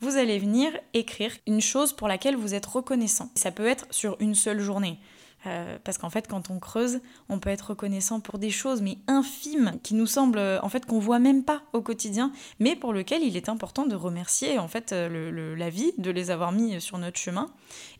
vous 0.00 0.16
allez 0.16 0.38
venir 0.38 0.70
écrire 0.94 1.32
une 1.46 1.60
chose 1.60 1.92
pour 1.92 2.08
laquelle 2.08 2.36
vous 2.36 2.54
êtes 2.54 2.66
reconnaissant. 2.66 3.30
Ça 3.34 3.50
peut 3.50 3.66
être 3.66 3.86
sur 3.90 4.16
une 4.20 4.34
seule 4.34 4.60
journée. 4.60 4.98
Euh, 5.46 5.78
parce 5.84 5.96
qu'en 5.96 6.10
fait, 6.10 6.26
quand 6.26 6.50
on 6.50 6.58
creuse, 6.58 7.00
on 7.28 7.38
peut 7.38 7.50
être 7.50 7.68
reconnaissant 7.70 8.20
pour 8.20 8.38
des 8.38 8.50
choses, 8.50 8.82
mais 8.82 8.98
infimes, 9.06 9.78
qui 9.82 9.94
nous 9.94 10.06
semblent, 10.06 10.38
euh, 10.38 10.58
en 10.62 10.68
fait, 10.68 10.86
qu'on 10.86 10.98
voit 10.98 11.20
même 11.20 11.44
pas 11.44 11.62
au 11.72 11.82
quotidien, 11.82 12.32
mais 12.58 12.74
pour 12.74 12.92
lesquelles 12.92 13.22
il 13.22 13.36
est 13.36 13.48
important 13.48 13.86
de 13.86 13.94
remercier, 13.94 14.58
en 14.58 14.66
fait, 14.66 14.92
euh, 14.92 15.54
la 15.54 15.70
vie, 15.70 15.92
de 15.98 16.10
les 16.10 16.30
avoir 16.30 16.50
mis 16.50 16.80
sur 16.80 16.98
notre 16.98 17.18
chemin. 17.18 17.48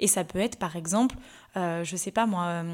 Et 0.00 0.08
ça 0.08 0.24
peut 0.24 0.40
être, 0.40 0.56
par 0.56 0.74
exemple, 0.74 1.16
euh, 1.56 1.84
je 1.84 1.96
sais 1.96 2.10
pas 2.10 2.26
moi, 2.26 2.64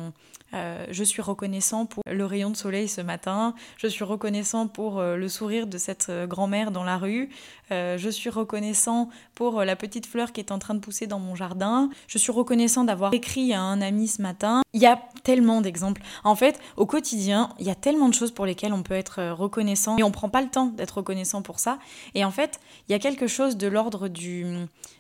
euh, 0.55 0.87
je 0.91 1.05
suis 1.05 1.23
reconnaissant 1.23 1.87
pour 1.87 2.03
le 2.11 2.25
rayon 2.25 2.51
de 2.51 2.57
soleil 2.57 2.89
ce 2.89 3.01
matin, 3.01 3.55
je 3.77 3.87
suis 3.87 4.05
reconnaissant 4.05 4.67
pour 4.67 4.99
euh, 4.99 5.17
le 5.17 5.29
sourire 5.29 5.67
de 5.67 5.79
cette 5.79 6.11
grand-mère 6.27 6.71
dans 6.71 6.85
la 6.85 6.99
rue, 6.99 7.31
je 7.71 8.11
suis 8.11 8.29
reconnaissant 8.29 9.09
pour 9.35 9.65
la 9.65 9.77
petite 9.77 10.05
fleur 10.05 10.33
qui 10.33 10.41
est 10.41 10.53
en 10.53 10.59
train 10.59 10.75
de 10.75 10.81
pousser 10.81 11.07
dans 11.07 11.19
mon 11.19 11.35
jardin, 11.35 11.89
je 12.07 12.19
suis 12.19 12.31
reconnaissant 12.31 12.85
d'avoir 12.85 13.15
écrit 13.15 13.55
à 13.55 13.63
un 13.63 13.81
ami 13.81 14.09
ce 14.09 14.21
matin. 14.21 14.61
Il 14.75 14.83
y 14.83 14.87
a 14.87 15.01
tellement 15.23 15.63
d'exemples. 15.63 16.03
En 16.23 16.37
fait, 16.37 16.61
au 16.77 16.85
quotidien, 16.85 17.49
il 17.59 17.67
y 17.67 17.71
a 17.71 17.75
tellement 17.75 18.11
de 18.11 18.15
choses 18.15 18.31
pour 18.31 18.45
lesquelles 18.45 18.75
on 18.75 18.83
peut 18.83 18.93
être 18.93 19.31
reconnaissant 19.31 19.97
et 19.97 20.03
on 20.03 20.11
prend 20.11 20.29
pas 20.29 20.43
le 20.43 20.49
temps 20.49 20.67
d'être 20.67 20.99
reconnaissant 20.99 21.41
pour 21.41 21.61
ça. 21.61 21.79
Et 22.15 22.27
en 22.27 22.31
fait, 22.31 22.61
il 22.89 22.93
y 22.93 22.95
a 22.95 22.99
quelque 22.99 23.27
chose 23.27 23.57
de 23.57 23.69
l'ordre 23.69 24.09
du 24.09 24.45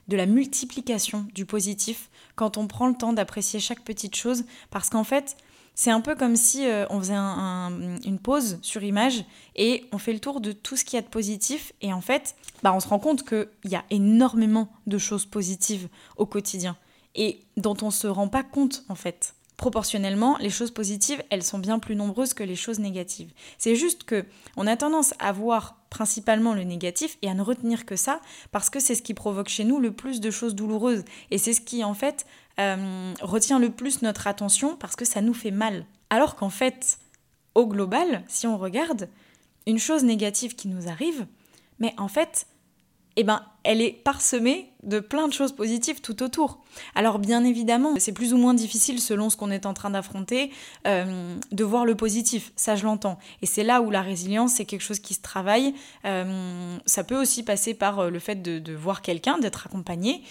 de 0.08 0.16
la 0.16 0.26
multiplication 0.26 1.26
du 1.34 1.46
positif 1.46 2.10
quand 2.34 2.56
on 2.56 2.66
prend 2.66 2.88
le 2.88 2.94
temps 2.94 3.12
d'apprécier 3.12 3.60
chaque 3.60 3.84
petite 3.84 4.16
chose, 4.16 4.44
parce 4.70 4.88
qu'en 4.88 5.04
fait, 5.04 5.36
c'est 5.74 5.90
un 5.90 6.00
peu 6.00 6.14
comme 6.14 6.36
si 6.36 6.66
euh, 6.66 6.84
on 6.90 6.98
faisait 6.98 7.14
une 7.14 8.18
pause 8.22 8.58
sur 8.62 8.82
image 8.82 9.24
et 9.56 9.84
on 9.92 9.98
fait 9.98 10.12
le 10.12 10.20
tour 10.20 10.40
de 10.40 10.52
tout 10.52 10.76
ce 10.76 10.84
qu'il 10.84 10.96
y 10.96 10.98
a 10.98 11.02
de 11.02 11.08
positif. 11.08 11.72
Et 11.80 11.92
en 11.92 12.00
fait, 12.00 12.36
bah, 12.62 12.72
on 12.74 12.80
se 12.80 12.88
rend 12.88 12.98
compte 12.98 13.26
qu'il 13.26 13.48
y 13.64 13.76
a 13.76 13.84
énormément 13.90 14.68
de 14.86 14.98
choses 14.98 15.24
positives 15.24 15.88
au 16.16 16.26
quotidien 16.26 16.76
et 17.14 17.40
dont 17.56 17.76
on 17.82 17.86
ne 17.86 17.90
se 17.90 18.06
rend 18.06 18.28
pas 18.28 18.42
compte 18.42 18.84
en 18.88 18.94
fait. 18.94 19.34
Proportionnellement, 19.56 20.36
les 20.38 20.50
choses 20.50 20.72
positives, 20.72 21.22
elles 21.30 21.44
sont 21.44 21.58
bien 21.58 21.78
plus 21.78 21.94
nombreuses 21.94 22.34
que 22.34 22.42
les 22.42 22.56
choses 22.56 22.78
négatives. 22.78 23.32
C'est 23.58 23.76
juste 23.76 24.04
que 24.04 24.24
on 24.56 24.66
a 24.66 24.76
tendance 24.76 25.14
à 25.18 25.32
voir 25.32 25.76
principalement 25.92 26.54
le 26.54 26.64
négatif 26.64 27.18
et 27.20 27.28
à 27.28 27.34
ne 27.34 27.42
retenir 27.42 27.84
que 27.84 27.96
ça 27.96 28.22
parce 28.50 28.70
que 28.70 28.80
c'est 28.80 28.94
ce 28.94 29.02
qui 29.02 29.12
provoque 29.12 29.50
chez 29.50 29.64
nous 29.64 29.78
le 29.78 29.92
plus 29.92 30.20
de 30.20 30.30
choses 30.30 30.54
douloureuses 30.54 31.04
et 31.30 31.36
c'est 31.36 31.52
ce 31.52 31.60
qui 31.60 31.84
en 31.84 31.92
fait 31.92 32.24
euh, 32.58 33.12
retient 33.20 33.58
le 33.58 33.68
plus 33.68 34.00
notre 34.00 34.26
attention 34.26 34.74
parce 34.74 34.96
que 34.96 35.04
ça 35.04 35.20
nous 35.20 35.34
fait 35.34 35.50
mal. 35.50 35.84
Alors 36.08 36.34
qu'en 36.34 36.48
fait, 36.48 36.98
au 37.54 37.66
global, 37.66 38.24
si 38.26 38.46
on 38.46 38.56
regarde, 38.56 39.10
une 39.66 39.78
chose 39.78 40.02
négative 40.02 40.54
qui 40.54 40.68
nous 40.68 40.88
arrive, 40.88 41.26
mais 41.78 41.94
en 41.98 42.08
fait, 42.08 42.46
eh 43.16 43.24
ben, 43.24 43.42
elle 43.64 43.80
est 43.80 43.92
parsemée 43.92 44.70
de 44.82 44.98
plein 44.98 45.28
de 45.28 45.32
choses 45.32 45.52
positives 45.52 46.00
tout 46.00 46.22
autour. 46.22 46.58
Alors 46.96 47.20
bien 47.20 47.44
évidemment, 47.44 47.94
c'est 47.98 48.12
plus 48.12 48.34
ou 48.34 48.36
moins 48.36 48.54
difficile 48.54 49.00
selon 49.00 49.30
ce 49.30 49.36
qu'on 49.36 49.50
est 49.50 49.66
en 49.66 49.74
train 49.74 49.90
d'affronter 49.90 50.50
euh, 50.88 51.36
de 51.52 51.64
voir 51.64 51.84
le 51.84 51.94
positif, 51.94 52.52
ça 52.56 52.74
je 52.74 52.84
l'entends. 52.84 53.18
Et 53.42 53.46
c'est 53.46 53.62
là 53.62 53.80
où 53.80 53.90
la 53.90 54.02
résilience, 54.02 54.54
c'est 54.54 54.64
quelque 54.64 54.82
chose 54.82 54.98
qui 54.98 55.14
se 55.14 55.22
travaille. 55.22 55.74
Euh, 56.04 56.76
ça 56.86 57.04
peut 57.04 57.20
aussi 57.20 57.44
passer 57.44 57.74
par 57.74 58.00
euh, 58.00 58.10
le 58.10 58.18
fait 58.18 58.42
de, 58.42 58.72
voir 58.74 59.02
quelqu'un, 59.02 59.38
d'être 59.38 59.66
accompagné, 59.66 60.22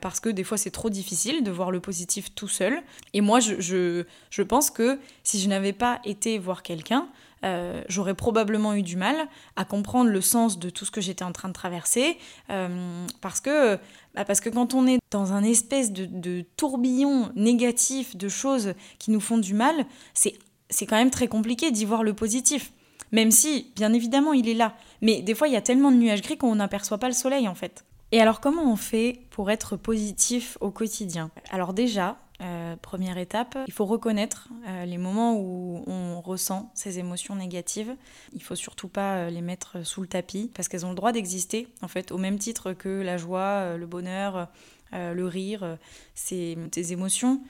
parce 0.00 0.20
que 0.20 0.28
des 0.28 0.44
fois 0.44 0.58
c'est 0.58 0.70
trop 0.70 0.90
difficile 0.90 1.42
de 1.42 1.50
voir 1.50 1.70
le 1.70 1.80
positif 1.80 2.34
tout 2.34 2.48
seul. 2.48 2.82
Et 3.14 3.20
moi, 3.20 3.40
je, 3.40 4.04
je 4.30 4.42
pense 4.42 4.70
que 4.70 4.98
si 5.22 5.40
je 5.40 5.48
n'avais 5.48 5.72
pas 5.72 6.00
été 6.04 6.38
voir 6.38 6.62
quelqu'un, 6.62 7.08
euh, 7.46 7.82
j'aurais 7.88 8.14
probablement 8.14 8.74
eu 8.74 8.82
du 8.82 8.96
mal 8.96 9.28
à 9.54 9.64
comprendre 9.64 10.10
le 10.10 10.20
sens 10.20 10.58
de 10.58 10.68
tout 10.68 10.84
ce 10.84 10.90
que 10.90 11.00
j'étais 11.00 11.24
en 11.24 11.32
train 11.32 11.48
de 11.48 11.52
traverser, 11.52 12.18
euh, 12.50 13.06
parce, 13.20 13.40
que, 13.40 13.76
bah, 14.14 14.24
parce 14.24 14.40
que 14.40 14.48
quand 14.48 14.74
on 14.74 14.86
est 14.86 14.98
dans 15.12 15.32
un 15.32 15.44
espèce 15.44 15.92
de, 15.92 16.44
tourbillon 16.56 17.30
négatif 17.36 18.16
de 18.16 18.28
choses 18.28 18.74
qui 18.98 19.12
nous 19.12 19.20
font 19.20 19.38
du 19.38 19.54
mal, 19.54 19.86
c'est 20.14 20.86
quand 20.86 20.96
même 20.96 21.10
très 21.10 21.28
compliqué 21.28 21.70
d'y 21.70 21.84
voir 21.84 22.02
le 22.02 22.14
positif. 22.14 22.72
Même 23.12 23.30
si, 23.30 23.70
bien 23.76 23.92
évidemment, 23.92 24.32
il 24.32 24.48
est 24.48 24.54
là. 24.54 24.74
Mais 25.00 25.22
des 25.22 25.34
fois, 25.34 25.46
il 25.46 25.54
y 25.54 25.56
a 25.56 25.62
tellement 25.62 25.92
de 25.92 25.96
nuages 25.96 26.22
gris 26.22 26.36
qu'on 26.36 26.56
n'aperçoit 26.56 26.98
pas 26.98 27.06
le 27.06 27.14
soleil, 27.14 27.46
en 27.46 27.54
fait. 27.54 27.84
Et 28.10 28.20
alors, 28.20 28.40
comment 28.40 28.72
on 28.72 28.76
fait 28.76 29.20
pour 29.30 29.50
être 29.50 29.76
positif 29.76 30.58
au 30.60 30.70
quotidien? 30.70 31.30
Alors 31.50 31.72
déjà, 31.72 32.18
euh, 32.42 32.76
première 32.76 33.16
étape, 33.16 33.56
il 33.66 33.72
faut 33.72 33.86
reconnaître 33.86 34.48
euh, 34.66 34.84
les 34.84 34.98
moments 34.98 35.36
où 35.38 35.82
on 35.86 36.20
ressent 36.20 36.70
ces 36.74 36.98
émotions 36.98 37.34
négatives. 37.34 37.96
Il 38.32 38.42
faut 38.42 38.54
surtout 38.54 38.88
pas 38.88 39.16
euh, 39.16 39.30
les 39.30 39.40
mettre 39.40 39.84
sous 39.86 40.02
le 40.02 40.06
tapis 40.06 40.50
parce 40.54 40.68
qu'elles 40.68 40.84
ont 40.84 40.90
le 40.90 40.96
droit 40.96 41.12
d'exister, 41.12 41.68
en 41.82 41.88
fait, 41.88 42.12
au 42.12 42.18
même 42.18 42.38
titre 42.38 42.72
que 42.72 43.00
la 43.00 43.16
joie, 43.16 43.76
le 43.76 43.86
bonheur, 43.86 44.48
le 44.92 45.26
rire. 45.26 45.78
C'est 46.14 46.56
des 46.72 46.92
émotions 46.92 47.40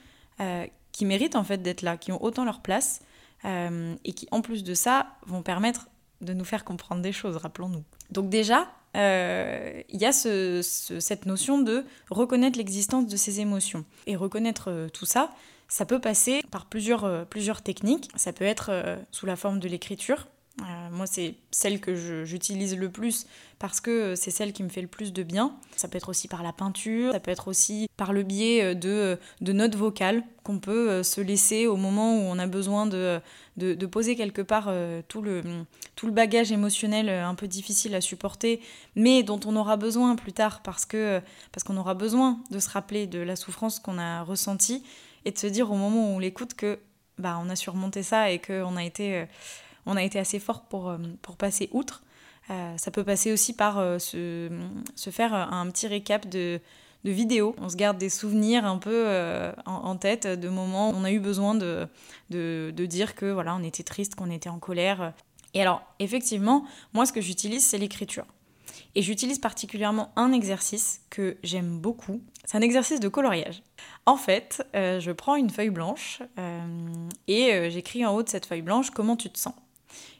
qui 0.92 1.04
méritent 1.04 1.36
en 1.36 1.44
fait 1.44 1.58
d'être 1.58 1.82
là, 1.82 1.96
qui 1.96 2.12
ont 2.12 2.22
autant 2.22 2.44
leur 2.44 2.60
place 2.60 3.00
et 3.44 4.12
qui, 4.12 4.26
en 4.30 4.40
plus 4.40 4.64
de 4.64 4.74
ça, 4.74 5.16
vont 5.26 5.42
permettre 5.42 5.88
de 6.20 6.32
nous 6.32 6.44
faire 6.44 6.64
comprendre 6.64 7.02
des 7.02 7.12
choses, 7.12 7.36
rappelons-nous. 7.36 7.84
Donc 8.10 8.30
déjà, 8.30 8.68
euh, 8.96 9.82
il 9.88 10.00
y 10.00 10.06
a 10.06 10.12
cette 10.12 11.26
notion 11.26 11.60
de 11.60 11.84
reconnaître 12.10 12.58
l'existence 12.58 13.06
de 13.06 13.16
ces 13.16 13.40
émotions. 13.40 13.84
Et 14.06 14.16
reconnaître 14.16 14.70
euh, 14.70 14.88
tout 14.88 15.06
ça, 15.06 15.30
ça 15.68 15.84
peut 15.84 16.00
passer 16.00 16.42
par 16.50 16.66
plusieurs, 16.66 17.04
euh, 17.04 17.24
plusieurs 17.24 17.62
techniques. 17.62 18.10
Ça 18.16 18.32
peut 18.32 18.44
être 18.44 18.98
sous 19.10 19.26
la 19.26 19.36
forme 19.36 19.60
de 19.60 19.68
l'écriture. 19.68 20.26
Moi, 20.90 21.06
c'est 21.06 21.34
celle 21.50 21.80
que 21.80 22.24
j'utilise 22.24 22.76
le 22.76 22.90
plus 22.90 23.26
parce 23.58 23.80
que 23.80 24.14
c'est 24.14 24.30
celle 24.30 24.52
qui 24.52 24.62
me 24.62 24.68
fait 24.68 24.80
le 24.80 24.86
plus 24.88 25.12
de 25.12 25.22
bien. 25.22 25.54
Ça 25.76 25.88
peut 25.88 25.96
être 25.98 26.08
aussi 26.08 26.28
par 26.28 26.42
la 26.42 26.52
peinture, 26.52 27.12
ça 27.12 27.20
peut 27.20 27.30
être 27.30 27.48
aussi 27.48 27.88
par 27.96 28.12
le 28.12 28.22
biais 28.22 28.74
de, 28.74 29.18
de 29.42 29.52
notes 29.52 29.74
vocales 29.74 30.22
qu'on 30.44 30.58
peut 30.58 31.02
se 31.02 31.20
laisser 31.20 31.66
au 31.66 31.76
moment 31.76 32.16
où 32.16 32.20
on 32.20 32.38
a 32.38 32.46
besoin 32.46 32.86
de 32.86 33.20
de, 33.56 33.86
poser 33.86 34.16
quelque 34.16 34.42
part 34.42 34.66
euh, 34.68 35.02
tout, 35.08 35.22
le, 35.22 35.42
tout 35.94 36.06
le 36.06 36.12
bagage 36.12 36.52
émotionnel 36.52 37.08
euh, 37.08 37.26
un 37.26 37.34
peu 37.34 37.48
difficile 37.48 37.94
à 37.94 38.00
supporter, 38.00 38.60
mais 38.94 39.22
dont 39.22 39.40
on 39.46 39.56
aura 39.56 39.76
besoin 39.76 40.16
plus 40.16 40.32
tard 40.32 40.62
parce 40.62 40.84
que 40.84 41.20
parce 41.52 41.64
qu'on 41.64 41.76
aura 41.76 41.94
besoin 41.94 42.40
de 42.50 42.58
se 42.58 42.68
rappeler 42.68 43.06
de 43.06 43.18
la 43.18 43.36
souffrance 43.36 43.78
qu'on 43.80 43.98
a 43.98 44.22
ressentie 44.22 44.82
et 45.24 45.30
de 45.30 45.38
se 45.38 45.46
dire 45.46 45.70
au 45.70 45.76
moment 45.76 46.12
où 46.12 46.16
on 46.16 46.18
l'écoute 46.18 46.54
que 46.54 46.78
bah 47.18 47.38
on 47.42 47.48
a 47.48 47.56
surmonté 47.56 48.02
ça 48.02 48.30
et 48.30 48.38
qu'on 48.38 48.76
a 48.76 48.84
été 48.84 49.16
euh, 49.16 49.26
on 49.86 49.96
a 49.96 50.02
été 50.02 50.18
assez 50.18 50.38
fort 50.38 50.62
pour, 50.62 50.94
pour 51.22 51.36
passer 51.36 51.68
outre. 51.72 52.02
ça 52.48 52.90
peut 52.92 53.04
passer 53.04 53.32
aussi 53.32 53.54
par 53.54 53.76
se, 54.00 54.50
se, 54.94 55.10
faire 55.10 55.34
un 55.34 55.70
petit 55.70 55.86
récap 55.86 56.28
de, 56.28 56.60
de. 57.06 57.54
On 57.58 57.68
se 57.68 57.76
garde 57.76 57.98
des 57.98 58.10
souvenirs 58.10 58.64
un 58.66 58.78
peu 58.78 59.04
euh, 59.06 59.52
en, 59.64 59.96
tête 59.96 60.26
de 60.26 60.48
moments 60.48 60.90
où 60.90 60.94
on 60.94 61.04
a 61.04 61.12
eu 61.12 61.20
besoin 61.20 61.54
de, 61.54 61.86
de, 62.30 62.86
dire 62.86 63.14
que 63.14 63.26
voilà, 63.26 63.54
on 63.54 63.62
était 63.62 63.82
triste, 63.82 64.14
qu'on 64.14 64.30
était 64.30 64.48
en 64.48 64.58
colère. 64.58 65.12
Et 65.54 65.62
alors, 65.62 65.82
effectivement, 65.98 66.64
moi, 66.92 67.06
ce 67.06 67.12
que 67.12 67.20
j'utilise, 67.20 67.64
c'est 67.64 67.78
l'écriture. 67.78 68.26
Et 68.94 69.02
j'utilise 69.02 69.38
particulièrement 69.38 70.12
un 70.16 70.32
exercice 70.32 71.00
que 71.10 71.36
j'aime 71.42 71.78
beaucoup. 71.78 72.20
C'est 72.44 72.56
un 72.56 72.62
exercice 72.62 73.00
de 73.00 73.08
coloriage. 73.08 73.62
En 74.06 74.16
fait, 74.16 74.66
euh, 74.74 75.00
je 75.00 75.12
prends 75.12 75.36
une 75.36 75.50
feuille 75.50 75.70
blanche 75.70 76.22
euh, 76.38 77.08
et 77.28 77.70
j'écris 77.70 78.04
en 78.04 78.14
haut 78.14 78.22
de 78.22 78.28
cette 78.28 78.46
feuille 78.46 78.62
blanche 78.62 78.90
comment 78.90 79.16
tu 79.16 79.30
te 79.30 79.38
sens. 79.38 79.54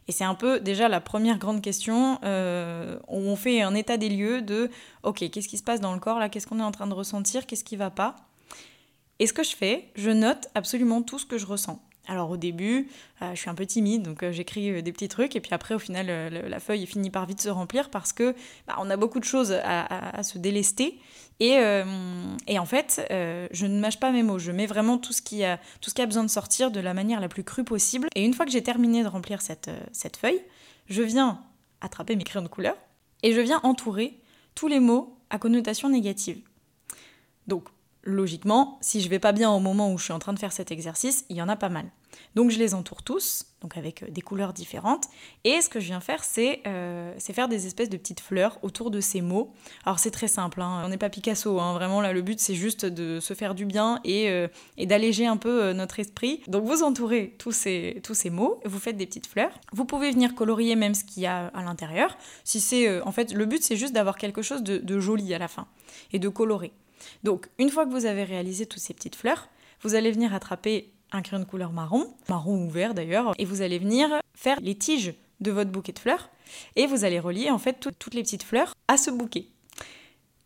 Et 0.09 0.13
c'est 0.13 0.25
un 0.25 0.35
peu 0.35 0.61
déjà 0.61 0.89
la 0.89 1.01
première 1.01 1.39
grande 1.39 1.61
question 1.61 2.19
euh, 2.23 2.99
où 3.09 3.19
on 3.19 3.37
fait 3.37 3.63
un 3.63 3.75
état 3.75 3.97
des 3.97 4.09
lieux 4.09 4.41
de 4.41 4.71
ok, 5.03 5.29
qu'est-ce 5.31 5.49
qui 5.49 5.59
se 5.59 5.65
passe 5.65 5.81
dans 5.81 5.93
le 5.93 5.99
corps 5.99 6.19
là, 6.19 6.29
qu'est-ce 6.29 6.47
qu'on 6.47 6.61
est 6.61 6.65
en 6.65 6.73
train 6.73 6.87
de 6.87 6.95
ressentir, 6.95 7.47
qu'est-ce 7.47 7.65
qui 7.65 7.77
va 7.77 7.91
pas. 7.91 8.15
Et 9.19 9.27
ce 9.27 9.33
que 9.33 9.43
je 9.43 9.57
fais, 9.57 9.91
je 9.97 10.11
note 10.11 10.49
absolument 10.55 11.03
tout 11.03 11.19
ce 11.19 11.27
que 11.27 11.39
je 11.39 11.47
ressens. 11.47 11.83
Alors 12.07 12.31
au 12.31 12.37
début, 12.37 12.89
euh, 13.23 13.35
je 13.35 13.41
suis 13.41 13.51
un 13.51 13.55
peu 13.55 13.67
timide, 13.67 14.03
donc 14.03 14.23
euh, 14.23 14.33
j'écris 14.33 14.71
euh, 14.71 14.83
des 14.83 14.93
petits 14.93 15.09
trucs, 15.09 15.35
et 15.35 15.41
puis 15.41 15.53
après 15.53 15.75
au 15.75 15.79
final, 15.79 16.07
la 16.07 16.61
feuille 16.61 16.87
finit 16.87 17.11
par 17.11 17.27
vite 17.27 17.41
se 17.41 17.49
remplir 17.49 17.91
parce 17.91 18.13
que 18.13 18.35
bah, 18.67 18.77
on 18.79 18.89
a 18.91 18.97
beaucoup 18.97 19.19
de 19.19 19.25
choses 19.25 19.53
à, 19.53 20.23
se 20.23 20.39
délester. 20.39 20.99
Et, 21.39 21.59
en 21.59 22.65
fait, 22.65 23.05
je 23.11 23.67
ne 23.67 23.79
mâche 23.79 24.01
pas 24.01 24.11
mes 24.11 24.23
mots, 24.23 24.39
je 24.39 24.53
mets 24.53 24.67
vraiment 24.67 24.99
tout 24.99 25.13
ce, 25.13 25.21
qui 25.21 25.45
a, 25.45 25.59
tout 25.81 25.91
ce 25.91 25.95
qui 25.95 26.03
a 26.03 26.07
besoin 26.07 26.25
de 26.25 26.31
sortir 26.31 26.71
de 26.71 26.81
la 26.81 26.95
manière 26.95 27.21
la 27.21 27.29
plus 27.29 27.45
crue 27.45 27.65
possible. 27.65 28.09
Et 28.15 28.25
une 28.25 28.33
fois 28.33 28.47
que 28.47 28.53
j'ai 28.53 28.63
terminé 28.63 29.03
de 29.03 29.09
remplir 29.09 29.43
cette, 29.43 29.71
cette 29.93 30.17
feuille, 30.17 30.41
je 30.89 31.03
viens 31.03 31.43
attraper 31.81 32.17
mes 32.17 32.25
crayons 32.25 32.45
de 32.45 32.49
couleur 32.49 32.77
et 33.23 33.33
je 33.33 33.41
viens 33.41 33.61
entourer 33.65 34.19
tous 34.55 34.69
les 34.69 34.81
mots 34.81 35.19
à 35.31 35.39
connotation 35.39 35.89
négative. 35.89 36.41
Donc 37.47 37.69
logiquement, 38.07 38.79
si 38.81 39.01
je 39.01 39.09
vais 39.09 39.19
pas 39.19 39.33
bien 39.33 39.51
au 39.51 39.61
moment 39.61 39.93
où 39.93 39.99
je 39.99 40.05
suis 40.05 40.13
en 40.13 40.19
train 40.19 40.33
de 40.33 40.39
faire 40.39 40.53
cet 40.53 40.71
exercice, 40.71 41.27
il 41.29 41.37
y 41.37 41.43
en 41.43 41.49
a 41.49 41.57
pas 41.57 41.69
mal. 41.69 41.87
Donc 42.35 42.51
je 42.51 42.59
les 42.59 42.75
entoure 42.75 43.03
tous, 43.03 43.47
donc 43.63 43.77
avec 43.77 44.03
euh, 44.03 44.07
des 44.11 44.21
couleurs 44.21 44.53
différentes. 44.53 45.07
Et 45.45 45.61
ce 45.61 45.69
que 45.69 45.81
je 45.81 45.87
viens 45.87 46.01
faire, 46.01 46.25
c'est 46.25 46.63
euh, 46.67 47.19
faire 47.19 47.49
des 47.49 47.67
espèces 47.67 47.91
de 47.91 47.97
petites 47.97 48.21
fleurs 48.21 48.59
autour 48.63 48.91
de 48.91 49.01
ces 49.01 49.21
mots. 49.21 49.53
Alors 49.85 49.99
c'est 49.99 50.11
très 50.11 50.29
simple, 50.29 50.61
hein. 50.61 50.83
on 50.85 50.89
n'est 50.89 50.99
pas 50.99 51.11
Picasso, 51.11 51.59
hein. 51.61 51.75
vraiment 51.75 52.01
là 52.01 52.13
le 52.13 52.23
but 52.23 52.41
c'est 52.41 52.55
juste 52.55 52.87
de 52.87 53.21
se 53.21 53.35
faire 53.35 53.55
du 53.55 53.65
bien 53.65 54.01
et, 54.05 54.31
euh, 54.31 54.49
d'alléger 54.79 55.27
un 55.27 55.37
peu 55.37 55.73
notre 55.73 56.01
esprit. 56.01 56.43
Donc 56.47 56.65
vous 56.65 56.83
entourez 56.83 57.35
tous 57.39 57.53
ces, 57.53 58.01
tous 58.03 58.15
ces 58.15 58.31
mots, 58.31 58.61
vous 58.65 58.79
faites 58.79 58.97
des 58.97 59.07
petites 59.07 59.27
fleurs. 59.27 59.53
Vous 59.73 59.85
pouvez 59.85 60.11
venir 60.11 60.35
colorier 60.35 60.77
même 60.77 60.95
ce 60.95 61.05
qu'il 61.05 61.23
y 61.23 61.27
a 61.27 61.49
à 61.49 61.63
l'intérieur. 61.63 62.17
Si 62.45 62.61
c'est, 62.61 63.01
en 63.03 63.13
fait, 63.13 63.33
le 63.33 63.47
but 63.47 63.63
c'est 63.63 63.77
juste 63.77 63.93
d'avoir 63.93 64.17
quelque 64.17 64.43
chose 64.43 64.63
de, 64.63 64.79
de 64.79 65.01
joli 65.01 65.35
à 65.35 65.39
la 65.39 65.49
fin 65.49 65.67
et 66.13 66.19
de 66.19 66.29
colorer. 66.29 66.73
Donc 67.23 67.49
une 67.59 67.71
fois 67.71 67.87
que 67.87 67.91
vous 67.91 68.07
avez 68.07 68.25
réalisé 68.25 68.67
toutes 68.67 68.83
ces 68.83 68.95
petites 68.95 69.17
fleurs, 69.17 69.49
vous 69.83 69.95
allez 69.95 70.11
venir 70.11 70.35
attraper 70.35 70.91
un 71.13 71.23
crayon 71.23 71.43
de 71.43 71.49
couleur 71.49 71.73
marron, 71.73 72.13
marron 72.29 72.67
ou 72.67 72.71
vert 72.71 72.95
d'ailleurs, 72.95 73.33
et 73.39 73.45
vous 73.45 73.63
allez 73.63 73.79
venir 73.79 74.09
faire 74.35 74.61
les 74.61 74.75
tiges 74.75 75.15
de 75.41 75.51
votre 75.51 75.71
bouquet 75.71 75.93
de 75.93 75.99
fleurs, 75.99 76.31
et 76.77 76.87
vous 76.87 77.05
allez 77.05 77.21
relier 77.21 77.51
en 77.51 77.59
fait 77.59 77.75
toutes 77.99 78.15
les 78.15 78.23
petites 78.23 78.43
fleurs 78.43 78.75
à 78.89 78.97
ce 78.97 79.11
bouquet. 79.11 79.47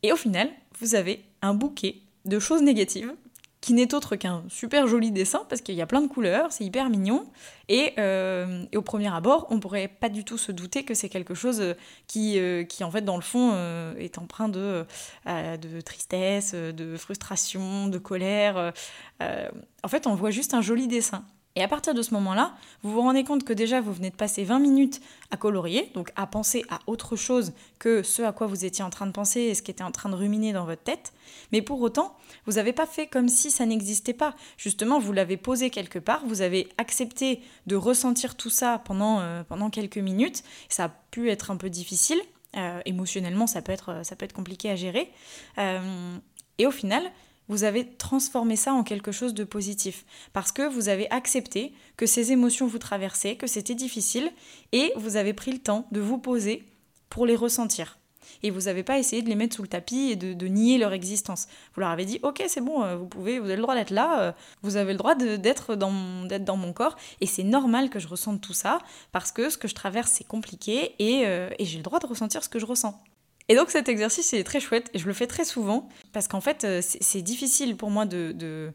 Et 0.02 0.12
au 0.12 0.17
final, 0.17 0.50
vous 0.81 0.95
avez 0.95 1.25
un 1.43 1.55
bouquet 1.55 1.97
de 2.25 2.38
choses 2.38 2.62
négatives 2.62 3.14
qui 3.61 3.75
n'est 3.75 3.95
autre 3.95 4.17
qu'un 4.17 4.43
super 4.49 4.87
joli 4.87 5.11
dessin 5.11 5.43
parce 5.49 5.61
qu'il 5.61 5.75
y 5.75 5.83
a 5.83 5.87
plein 5.87 6.00
de 6.00 6.09
couleurs, 6.09 6.50
c'est 6.50 6.64
hyper 6.64 6.88
mignon. 6.88 7.26
Euh, 7.71 8.64
et, 8.73 8.76
au 8.76 8.83
premier 8.83 9.12
abord, 9.12 9.47
on 9.50 9.61
pourrait 9.61 9.88
pas 9.88 10.09
du 10.09 10.25
tout 10.25 10.38
se 10.38 10.50
douter 10.50 10.85
que 10.85 10.95
c'est 10.95 11.09
quelque 11.09 11.35
chose 11.35 11.75
qui, 12.07 12.38
euh, 12.38 12.64
qui, 12.64 12.83
en 12.85 12.90
fait, 12.90 13.02
dans 13.02 13.17
le 13.17 13.23
fond, 13.23 13.52
euh, 13.52 13.95
est 13.97 14.19
empreint 14.19 14.49
de, 14.49 14.87
de 15.26 15.81
tristesse, 15.81 16.55
de 16.55 16.97
frustration, 16.97 17.88
de 17.88 17.99
colère. 17.99 18.73
en 19.21 19.88
fait, 19.88 20.07
on 20.07 20.14
voit 20.14 20.31
juste 20.31 20.55
un 20.55 20.62
joli 20.62 20.88
dessin. 20.88 21.25
Et 21.57 21.62
à 21.62 21.69
partir 21.69 21.95
de 21.95 22.02
ce 22.02 22.14
moment-là, 22.14 22.54
vous 22.83 22.92
vous 22.92 23.00
rendez 23.00 23.25
compte 23.25 23.42
que 23.42 23.52
déjà 23.52 23.80
vous 23.80 23.92
venez 23.92 24.11
de 24.11 24.16
passer 24.16 24.45
20 24.45 24.61
minutes 24.61 25.00
à 25.33 25.37
colorier, 25.37 25.90
donc 25.95 26.12
à 26.14 26.28
penser 26.28 26.64
à 26.71 26.78
autre 26.87 27.16
chose 27.16 27.52
que 27.80 28.04
ce 28.04 28.23
à 28.23 28.30
quoi 28.30 28.47
vous 28.47 28.64
étiez 28.64 28.85
en 28.85 28.90
train 28.90 29.07
de 29.07 29.11
penser 29.11 29.40
et 29.40 29.54
ce 29.54 29.62
qui 29.62 29.73
était 29.73 29.83
en 29.83 29.90
train 29.90 30.09
de 30.11 30.14
ruminer 30.14 30.52
dans 30.52 30.64
votre 30.64 30.83
tête. 30.83 31.12
Mais 31.50 31.61
pour 31.61 31.80
autant, 31.80 32.16
vous 32.47 32.52
n'avez 32.52 32.73
pas 32.73 32.87
fait 32.87 33.09
comme 33.09 33.28
si 33.28 33.50
ça 33.50 33.66
n'existait 33.66 34.14
pas. 34.14 34.37
Justement, 34.59 35.00
vous 35.00 35.12
l'avez 35.12 35.37
posé 35.37 35.71
quelque 35.71 35.99
part, 35.99 36.25
vous 36.25 36.40
avez 36.40 36.69
accepté 36.78 37.42
de 37.66 37.75
ressentir 37.75 38.37
tout 38.37 38.50
ça 38.50 38.80
pendant, 38.85 39.19
euh, 39.19 39.42
pendant 39.42 39.71
quelques 39.71 39.99
minutes. 39.99 40.45
Ça 40.69 40.85
a 40.85 40.88
pu 41.11 41.30
être 41.30 41.50
un 41.50 41.57
peu 41.57 41.69
difficile. 41.69 42.21
Euh, 42.57 42.80
émotionnellement, 42.85 43.49
ça 43.49 43.61
peut, 43.61 43.73
être, 43.73 44.04
ça 44.04 44.14
peut 44.14 44.25
être 44.25 44.33
compliqué 44.33 44.71
à 44.71 44.76
gérer. 44.76 45.11
Euh, 45.59 46.16
et 46.59 46.66
au 46.66 46.71
final, 46.71 47.02
vous 47.50 47.64
avez 47.64 47.85
transformé 47.85 48.54
ça 48.54 48.73
en 48.73 48.85
quelque 48.85 49.11
chose 49.11 49.35
de 49.35 49.42
positif. 49.42 50.07
Parce 50.33 50.52
que 50.52 50.62
vous 50.62 50.88
avez 50.88 51.11
accepté 51.11 51.75
que 51.97 52.07
ces 52.07 52.30
émotions 52.30 52.69
vous 52.69 52.78
traversaient, 52.78 53.35
que 53.35 53.49
c'était 53.49 53.75
difficile, 53.75 54.30
et 54.71 54.92
vous 54.97 55.16
avez 55.16 55.35
pris 55.35 55.50
le 55.50 55.59
temps 55.59 55.87
de 55.90 56.00
vous 56.00 56.16
poser 56.16 56.62
pour 57.11 57.26
les 57.26 57.35
ressentir. 57.35 57.99
Et 58.45 58.50
vous 58.50 58.62
n'avez 58.62 58.85
pas 58.85 59.00
essayé 59.00 59.21
de 59.21 59.28
les 59.28 59.35
mettre 59.35 59.57
sous 59.57 59.62
le 59.62 59.69
tapis 59.69 60.12
et 60.12 60.16
de, 60.16 60.47
nier 60.47 60.78
leur 60.78 60.92
existence. 60.92 61.49
Vous 61.75 61.80
leur 61.80 61.90
avez 61.90 62.04
dit, 62.04 62.21
ok, 62.23 62.40
c'est 62.47 62.61
bon, 62.61 62.85
euh, 62.85 62.97
vous 62.97 63.07
pouvez, 63.07 63.40
vous 63.40 63.47
avez 63.47 63.57
le 63.57 63.62
droit 63.62 63.75
d'être 63.75 63.90
là, 63.90 64.21
euh, 64.21 64.33
vous 64.62 64.76
avez 64.76 64.92
le 64.92 64.99
droit 64.99 65.16
d'être 65.16 65.75
dans, 65.75 65.90
mon 65.90 66.73
corps, 66.73 66.97
et 67.21 67.26
c'est 67.26 67.42
normal 67.42 67.90
que 67.90 67.99
je 67.99 68.07
ressente 68.07 68.40
tout 68.40 68.54
ça, 68.54 68.78
parce 69.11 69.33
que 69.33 69.50
ce 69.50 69.59
que 69.59 69.66
je 69.66 69.75
traverse, 69.75 70.12
c'est 70.12 70.26
compliqué, 70.26 70.95
et, 71.00 71.26
euh, 71.26 71.50
et 71.59 71.64
j'ai 71.64 71.78
le 71.78 71.83
droit 71.83 71.99
de 71.99 72.07
ressentir 72.07 72.45
ce 72.45 72.49
que 72.49 72.61
je 72.61 72.66
ressens. 72.66 73.02
Et 73.50 73.57
donc 73.57 73.71
cet 73.71 73.88
exercice 73.88 74.33
est 74.33 74.45
très 74.45 74.61
chouette 74.61 74.90
et 74.95 75.00
je 75.00 75.09
le 75.09 75.12
fais 75.12 75.26
très 75.26 75.45
souvent 75.45 75.88
parce 76.12 76.28
qu'en 76.28 76.40
fait 76.40 76.62
euh, 76.62 76.80
c'est 76.83 77.21
difficile 77.21 77.76
pour 77.76 77.90
moi 77.90 78.07
de 78.07 78.71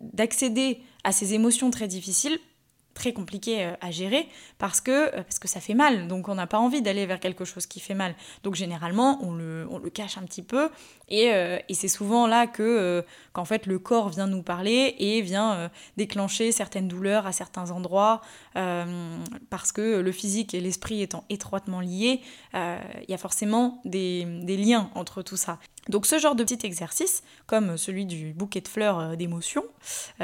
d'accéder 0.00 0.78
à 1.02 1.10
ces 1.10 1.34
émotions 1.34 1.68
très 1.72 1.88
difficiles 1.88 2.38
très 2.94 3.12
compliqué 3.12 3.64
euh, 3.64 3.72
à 3.80 3.90
gérer 3.90 4.28
parce 4.58 4.80
que, 4.80 4.90
euh, 4.90 5.22
parce 5.22 5.38
que 5.38 5.48
ça 5.48 5.60
fait 5.60 5.74
mal. 5.74 6.08
Donc 6.08 6.28
on 6.28 6.34
n'a 6.34 6.46
pas 6.46 6.58
envie 6.58 6.82
d'aller 6.82 7.06
vers 7.06 7.20
quelque 7.20 7.44
chose 7.44 7.66
qui 7.66 7.80
fait 7.80 7.94
mal. 7.94 8.14
Donc 8.42 8.54
généralement, 8.54 9.18
on 9.22 9.34
le, 9.34 9.66
on 9.70 9.78
le 9.78 9.90
cache 9.90 10.18
un 10.18 10.22
petit 10.22 10.42
peu. 10.42 10.70
Et, 11.08 11.32
euh, 11.32 11.58
et 11.68 11.74
c'est 11.74 11.88
souvent 11.88 12.26
là 12.26 12.46
que 12.46 13.04
qu'en 13.32 13.44
fait 13.44 13.66
le 13.66 13.78
corps 13.78 14.08
vient 14.08 14.26
nous 14.26 14.42
parler 14.42 14.94
et 14.98 15.22
vient 15.22 15.70
déclencher 15.96 16.52
certaines 16.52 16.88
douleurs 16.88 17.26
à 17.26 17.32
certains 17.32 17.70
endroits 17.70 18.20
parce 18.54 19.72
que 19.72 20.00
le 20.00 20.12
physique 20.12 20.54
et 20.54 20.60
l'esprit 20.60 21.02
étant 21.02 21.24
étroitement 21.28 21.80
liés, 21.80 22.20
il 22.54 23.08
y 23.08 23.14
a 23.14 23.18
forcément 23.18 23.80
des, 23.84 24.24
des 24.42 24.56
liens 24.56 24.90
entre 24.94 25.22
tout 25.22 25.36
ça. 25.36 25.58
Donc 25.90 26.06
ce 26.06 26.18
genre 26.18 26.34
de 26.34 26.44
petit 26.44 26.66
exercice, 26.66 27.22
comme 27.46 27.76
celui 27.76 28.06
du 28.06 28.32
bouquet 28.32 28.60
de 28.60 28.68
fleurs 28.68 29.16
d'émotions, 29.16 29.64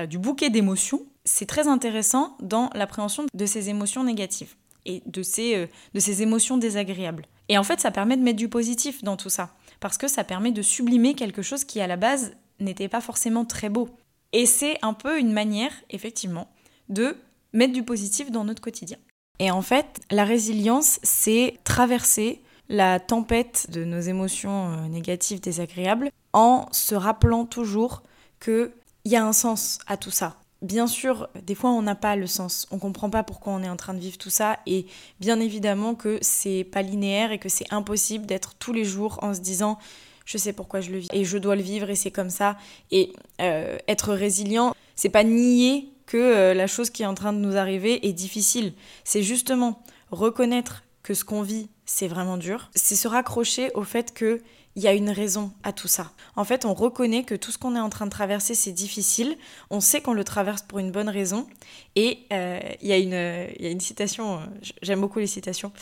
du 0.08 0.18
bouquet 0.18 0.48
d'émotions, 0.48 1.02
c'est 1.26 1.46
très 1.46 1.68
intéressant 1.68 2.36
dans 2.40 2.70
l'appréhension 2.74 3.26
de 3.34 3.46
ces 3.46 3.68
émotions 3.68 4.04
négatives 4.04 4.54
et 4.86 5.02
de 5.04 5.22
ces, 5.22 5.56
euh, 5.56 5.66
de 5.92 6.00
ces 6.00 6.22
émotions 6.22 6.56
désagréables. 6.56 7.26
Et 7.48 7.58
en 7.58 7.64
fait, 7.64 7.80
ça 7.80 7.90
permet 7.90 8.16
de 8.16 8.22
mettre 8.22 8.38
du 8.38 8.48
positif 8.48 9.02
dans 9.02 9.16
tout 9.16 9.28
ça, 9.28 9.54
parce 9.80 9.98
que 9.98 10.08
ça 10.08 10.24
permet 10.24 10.52
de 10.52 10.62
sublimer 10.62 11.14
quelque 11.14 11.42
chose 11.42 11.64
qui 11.64 11.80
à 11.80 11.86
la 11.86 11.96
base 11.96 12.34
n'était 12.60 12.88
pas 12.88 13.00
forcément 13.00 13.44
très 13.44 13.68
beau. 13.68 13.90
Et 14.32 14.46
c'est 14.46 14.78
un 14.82 14.94
peu 14.94 15.18
une 15.18 15.32
manière, 15.32 15.72
effectivement, 15.90 16.48
de 16.88 17.16
mettre 17.52 17.72
du 17.72 17.82
positif 17.82 18.30
dans 18.30 18.44
notre 18.44 18.62
quotidien. 18.62 18.98
Et 19.38 19.50
en 19.50 19.62
fait, 19.62 20.00
la 20.10 20.24
résilience, 20.24 20.98
c'est 21.02 21.58
traverser 21.64 22.42
la 22.68 23.00
tempête 23.00 23.70
de 23.70 23.84
nos 23.84 24.00
émotions 24.00 24.72
euh, 24.72 24.88
négatives, 24.88 25.40
désagréables, 25.40 26.10
en 26.32 26.66
se 26.72 26.94
rappelant 26.94 27.44
toujours 27.44 28.02
qu'il 28.40 28.70
y 29.04 29.16
a 29.16 29.24
un 29.24 29.32
sens 29.32 29.78
à 29.86 29.96
tout 29.96 30.10
ça. 30.10 30.36
Bien 30.62 30.86
sûr, 30.86 31.28
des 31.44 31.54
fois 31.54 31.70
on 31.70 31.82
n'a 31.82 31.94
pas 31.94 32.16
le 32.16 32.26
sens, 32.26 32.66
on 32.70 32.78
comprend 32.78 33.10
pas 33.10 33.22
pourquoi 33.22 33.52
on 33.52 33.62
est 33.62 33.68
en 33.68 33.76
train 33.76 33.94
de 33.94 34.00
vivre 34.00 34.18
tout 34.18 34.30
ça. 34.30 34.58
Et 34.66 34.86
bien 35.20 35.38
évidemment 35.38 35.94
que 35.94 36.18
c'est 36.22 36.64
pas 36.64 36.82
linéaire 36.82 37.30
et 37.30 37.38
que 37.38 37.48
c'est 37.48 37.72
impossible 37.72 38.26
d'être 38.26 38.54
tous 38.54 38.72
les 38.72 38.84
jours 38.84 39.18
en 39.22 39.34
se 39.34 39.40
disant 39.40 39.78
je 40.24 40.38
sais 40.38 40.52
pourquoi 40.52 40.80
je 40.80 40.90
le 40.90 40.98
vis 40.98 41.08
et 41.12 41.24
je 41.24 41.38
dois 41.38 41.56
le 41.56 41.62
vivre 41.62 41.88
et 41.90 41.94
c'est 41.94 42.10
comme 42.10 42.30
ça. 42.30 42.56
Et 42.90 43.12
euh, 43.40 43.78
être 43.86 44.12
résilient, 44.12 44.74
c'est 44.96 45.10
pas 45.10 45.24
nier 45.24 45.92
que 46.06 46.16
euh, 46.16 46.54
la 46.54 46.66
chose 46.66 46.90
qui 46.90 47.02
est 47.02 47.06
en 47.06 47.14
train 47.14 47.32
de 47.32 47.38
nous 47.38 47.56
arriver 47.56 48.06
est 48.08 48.12
difficile, 48.12 48.72
c'est 49.04 49.22
justement 49.22 49.82
reconnaître 50.10 50.84
que 51.02 51.14
ce 51.14 51.24
qu'on 51.24 51.42
vit 51.42 51.68
c'est 51.86 52.08
vraiment 52.08 52.36
dur, 52.36 52.70
c'est 52.74 52.96
se 52.96 53.08
raccrocher 53.08 53.70
au 53.74 53.84
fait 53.84 54.12
que 54.12 54.42
il 54.74 54.82
y 54.82 54.88
a 54.88 54.92
une 54.92 55.08
raison 55.08 55.52
à 55.62 55.72
tout 55.72 55.88
ça. 55.88 56.12
En 56.36 56.44
fait, 56.44 56.66
on 56.66 56.74
reconnaît 56.74 57.24
que 57.24 57.34
tout 57.34 57.50
ce 57.50 57.56
qu'on 57.56 57.74
est 57.76 57.80
en 57.80 57.88
train 57.88 58.04
de 58.04 58.10
traverser, 58.10 58.54
c'est 58.54 58.72
difficile. 58.72 59.38
On 59.70 59.80
sait 59.80 60.02
qu'on 60.02 60.12
le 60.12 60.22
traverse 60.22 60.60
pour 60.60 60.78
une 60.78 60.90
bonne 60.90 61.08
raison. 61.08 61.46
Et 61.94 62.26
euh, 62.30 62.60
il 62.82 62.88
y, 62.88 62.92
a 62.92 62.98
une 62.98 63.80
citation, 63.80 64.36
euh, 64.36 64.44
j'aime 64.82 65.00
beaucoup 65.00 65.18
les 65.18 65.26
citations. 65.26 65.72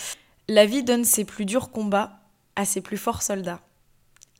La 0.48 0.64
vie 0.64 0.84
donne 0.84 1.04
ses 1.04 1.24
plus 1.24 1.44
durs 1.44 1.72
combats 1.72 2.20
à 2.54 2.64
ses 2.64 2.80
plus 2.80 2.96
forts 2.96 3.22
soldats. 3.22 3.60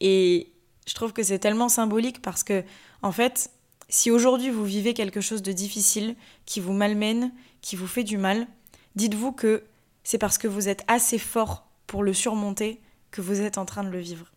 Et 0.01 0.53
je 0.87 0.95
trouve 0.95 1.13
que 1.13 1.25
c'est 1.25 1.41
tellement 1.41 1.69
symbolique 1.69 2.23
parce 2.23 2.45
que, 2.45 2.63
en 3.03 3.11
fait, 3.11 3.51
si 3.89 4.13
aujourd'hui 4.13 4.51
vous 4.51 4.65
vivez 4.65 4.95
quelque 4.95 5.21
chose 5.21 5.43
de 5.43 5.51
difficile, 5.51 6.15
qui 6.47 6.61
vous 6.61 6.73
malmène, 6.73 7.33
qui 7.61 7.75
vous 7.75 7.89
fait 7.89 8.05
du 8.05 8.19
mal, 8.19 8.47
dites-vous 8.95 9.33
que 9.33 9.65
c'est 10.05 10.19
parce 10.19 10.39
que 10.39 10.47
vous 10.47 10.69
êtes 10.69 10.85
assez 10.87 11.19
fort 11.19 11.67
pour 11.87 12.03
le 12.03 12.13
surmonter 12.13 12.81
que 13.11 13.21
vous 13.21 13.41
êtes 13.41 13.59
en 13.59 13.65
train 13.65 13.85
de 13.85 13.91
le 13.91 14.01
vivre. 14.01 14.33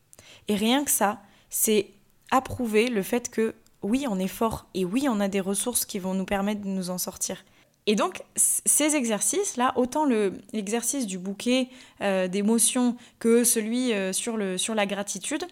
Et 0.47 0.55
rien 0.55 0.83
que 0.83 0.91
ça, 0.91 1.21
c'est 1.49 1.91
approuver 2.31 2.87
le 2.87 3.03
fait 3.03 3.29
que 3.29 3.55
oui, 3.83 4.05
on 4.09 4.19
est 4.19 4.27
fort 4.27 4.67
et 4.73 4.85
oui, 4.85 5.07
on 5.09 5.19
a 5.19 5.27
des 5.27 5.39
ressources 5.39 5.85
qui 5.85 5.99
vont 5.99 6.13
nous 6.13 6.25
permettre 6.25 6.61
de 6.61 6.67
nous 6.67 6.89
en 6.89 6.97
sortir. 6.97 7.43
Et 7.85 7.95
donc, 7.95 8.21
ces 8.35 8.95
exercices-là, 8.95 9.71
autant 9.77 10.05
l'exercice 10.51 11.07
du 11.07 11.17
bouquet 11.17 11.69
euh, 12.01 12.27
d'émotions 12.27 12.97
que 13.19 13.45
celui 13.45 13.93
euh, 13.93 14.11
sur, 14.11 14.35
le, 14.35 14.57
sur 14.57 14.75
la 14.75 14.85
gratitude, 14.85 15.45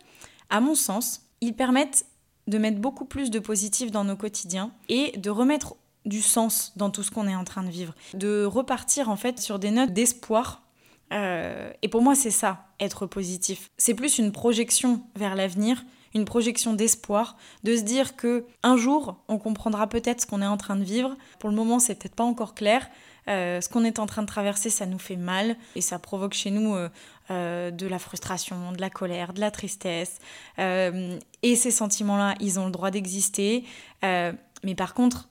à 0.50 0.60
mon 0.60 0.76
sens, 0.76 1.22
ils 1.40 1.56
permettent 1.56 2.06
de 2.48 2.58
mettre 2.58 2.80
beaucoup 2.80 3.06
plus 3.06 3.32
de 3.32 3.40
positif 3.40 3.90
dans 3.90 4.04
nos 4.04 4.18
quotidiens 4.18 4.72
et 4.90 5.18
de 5.18 5.30
remettre 5.30 5.76
du 6.06 6.22
sens 6.22 6.74
dans 6.76 6.90
tout 6.90 7.04
ce 7.04 7.12
qu'on 7.12 7.28
est 7.28 7.36
en 7.36 7.44
train 7.44 7.64
de 7.64 7.70
vivre. 7.70 7.94
De 8.14 8.46
repartir 8.46 9.10
en 9.10 9.16
fait 9.16 9.40
sur 9.40 9.60
des 9.60 9.72
notes 9.72 9.94
d'espoir 9.94 10.62
euh, 11.14 11.72
et 11.82 11.88
pour 11.88 12.02
moi, 12.02 12.16
c'est 12.16 12.32
ça, 12.32 12.66
être 12.80 13.06
positif. 13.06 13.70
C'est 13.78 13.94
plus 13.94 14.18
une 14.18 14.32
projection 14.32 15.04
vers 15.16 15.36
l'avenir, 15.36 15.84
une 16.14 16.26
projection 16.26 16.74
d'espoir, 16.74 17.38
de 17.64 17.76
se 17.76 17.82
dire 17.82 18.16
que 18.16 18.46
un 18.64 18.78
jour, 18.78 19.18
on 19.28 19.38
comprendra 19.38 19.88
peut-être 19.88 20.22
ce 20.22 20.26
qu'on 20.26 20.42
est 20.42 20.48
en 20.48 20.58
train 20.58 20.76
de 20.76 20.84
vivre. 20.84 21.16
Pour 21.40 21.50
le 21.50 21.56
moment, 21.56 21.80
c'est 21.80 21.96
peut-être 21.96 22.16
pas 22.16 22.24
encore 22.24 22.56
clair. 22.56 22.88
Euh, 23.28 23.60
ce 23.60 23.70
qu'on 23.70 23.84
est 23.84 24.00
en 24.00 24.06
train 24.06 24.22
de 24.22 24.28
traverser, 24.28 24.70
ça 24.70 24.86
nous 24.86 25.00
fait 25.00 25.16
mal 25.16 25.58
et 25.76 25.82
ça 25.82 25.98
provoque 26.00 26.34
chez 26.34 26.52
nous 26.52 26.76
euh, 27.32 27.72
de 27.72 27.88
la 27.88 28.00
frustration, 28.00 28.72
de 28.72 28.80
la 28.80 28.90
colère, 28.90 29.34
de 29.34 29.40
la 29.40 29.52
tristesse. 29.52 30.20
et 30.58 31.56
ces 31.56 31.72
sentiments-là, 31.72 32.36
ils 32.40 32.60
ont 32.60 32.66
le 32.66 32.72
droit 32.72 32.92
d'exister. 32.92 33.66
mais 34.02 34.76
par 34.76 34.94
contre, 34.94 35.28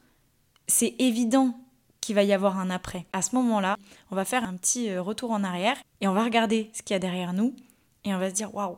c'est 0.67 0.95
évident 0.99 1.59
qu'il 2.01 2.15
va 2.15 2.23
y 2.23 2.33
avoir 2.33 2.59
un 2.59 2.71
après. 2.71 3.07
À 3.13 3.23
ce 3.23 3.35
moment-là, 3.35 3.77
on 4.11 4.17
va 4.17 4.25
faire 4.25 4.45
un 4.45 4.55
petit 4.57 4.91
euh, 4.91 5.01
retour 5.01 5.31
en 5.31 5.43
arrière 5.43 5.77
et 6.01 6.09
on 6.09 6.13
va 6.13 6.25
regarder 6.25 6.71
ce 6.75 6.83
qu'il 6.83 6.95
y 6.95 6.97
a 6.97 7.01
derrière 7.01 7.33
nous 7.33 7.55
et 8.05 8.15
on 8.15 8.19
va 8.19 8.29
se 8.29 8.35
dire 8.35 8.55
waouh, 8.55 8.77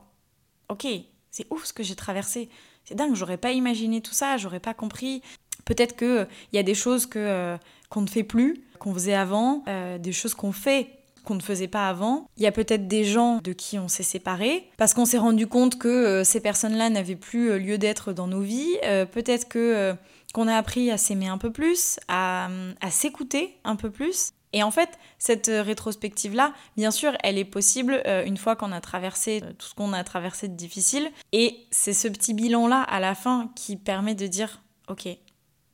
ok, 0.69 0.87
c'est 1.31 1.47
ouf 1.51 1.65
ce 1.65 1.73
que 1.73 1.83
j'ai 1.83 1.97
traversé. 1.97 2.49
C'est 2.85 2.95
dingue, 2.95 3.15
j'aurais 3.15 3.37
pas 3.37 3.53
imaginé 3.53 4.01
tout 4.01 4.15
ça, 4.15 4.37
j'aurais 4.37 4.61
pas 4.61 4.75
compris. 4.75 5.23
Peut-être 5.65 5.97
qu'il 5.97 6.29
y 6.53 6.59
a 6.59 6.63
des 6.63 6.75
choses 6.75 7.07
que 7.07 7.59
qu'on 7.89 8.01
ne 8.01 8.07
fait 8.07 8.23
plus, 8.23 8.65
qu'on 8.79 8.95
faisait 8.95 9.15
avant, 9.15 9.65
des 9.99 10.13
choses 10.13 10.35
qu'on 10.35 10.53
fait 10.53 10.97
qu'on 11.27 11.35
ne 11.35 11.43
faisait 11.43 11.69
pas 11.69 11.89
avant. 11.89 12.29
Il 12.39 12.43
y 12.43 12.47
a 12.47 12.53
peut-être 12.53 12.89
des 12.89 13.05
gens 13.05 13.41
de 13.43 13.53
qui 13.53 13.79
on 13.79 13.89
s'est 13.89 14.03
séparé 14.03 14.71
parce 14.79 14.95
qu'on 14.95 15.05
s'est 15.05 15.19
rendu 15.19 15.47
compte 15.47 15.79
que 15.79 16.23
ces 16.25 16.41
personnes-là 16.41 16.89
n'avaient 16.89 17.17
plus 17.17 17.59
lieu 17.59 17.77
d'être 17.77 18.13
dans 18.15 18.27
nos 18.27 18.41
vies. 18.41 18.79
peut-être 19.13 19.49
que 19.49 19.95
qu'on 20.33 20.49
a 20.49 20.57
appris 20.57 20.91
à 20.91 20.99
s'aimer 20.99 21.29
un 21.29 21.39
peu 21.39 21.51
plus, 21.51 21.99
à, 22.09 22.49
à 22.81 22.91
s'écouter 22.91 23.59
un 23.65 23.77
peu 23.77 23.91
plus. 23.91 24.33
Et 24.57 24.63
en 24.63 24.71
fait, 24.71 24.89
cette 25.19 25.49
rétrospective-là, 25.49 26.55
bien 26.77 26.91
sûr, 26.91 27.13
elle 27.23 27.37
est 27.37 27.45
possible 27.45 28.03
euh, 28.07 28.25
une 28.25 28.39
fois 28.39 28.57
qu'on 28.57 28.73
a 28.73 28.81
traversé 28.81 29.43
euh, 29.43 29.53
tout 29.59 29.67
ce 29.67 29.75
qu'on 29.75 29.93
a 29.93 30.03
traversé 30.05 30.49
de 30.49 30.55
difficile. 30.55 31.11
Et 31.33 31.67
c'est 31.71 31.93
ce 31.93 32.09
petit 32.09 32.33
bilan-là 32.33 32.81
à 32.81 32.99
la 33.01 33.15
fin 33.15 33.51
qui 33.55 33.77
permet 33.77 34.15
de 34.15 34.27
dire, 34.27 34.63
ok, 34.89 35.09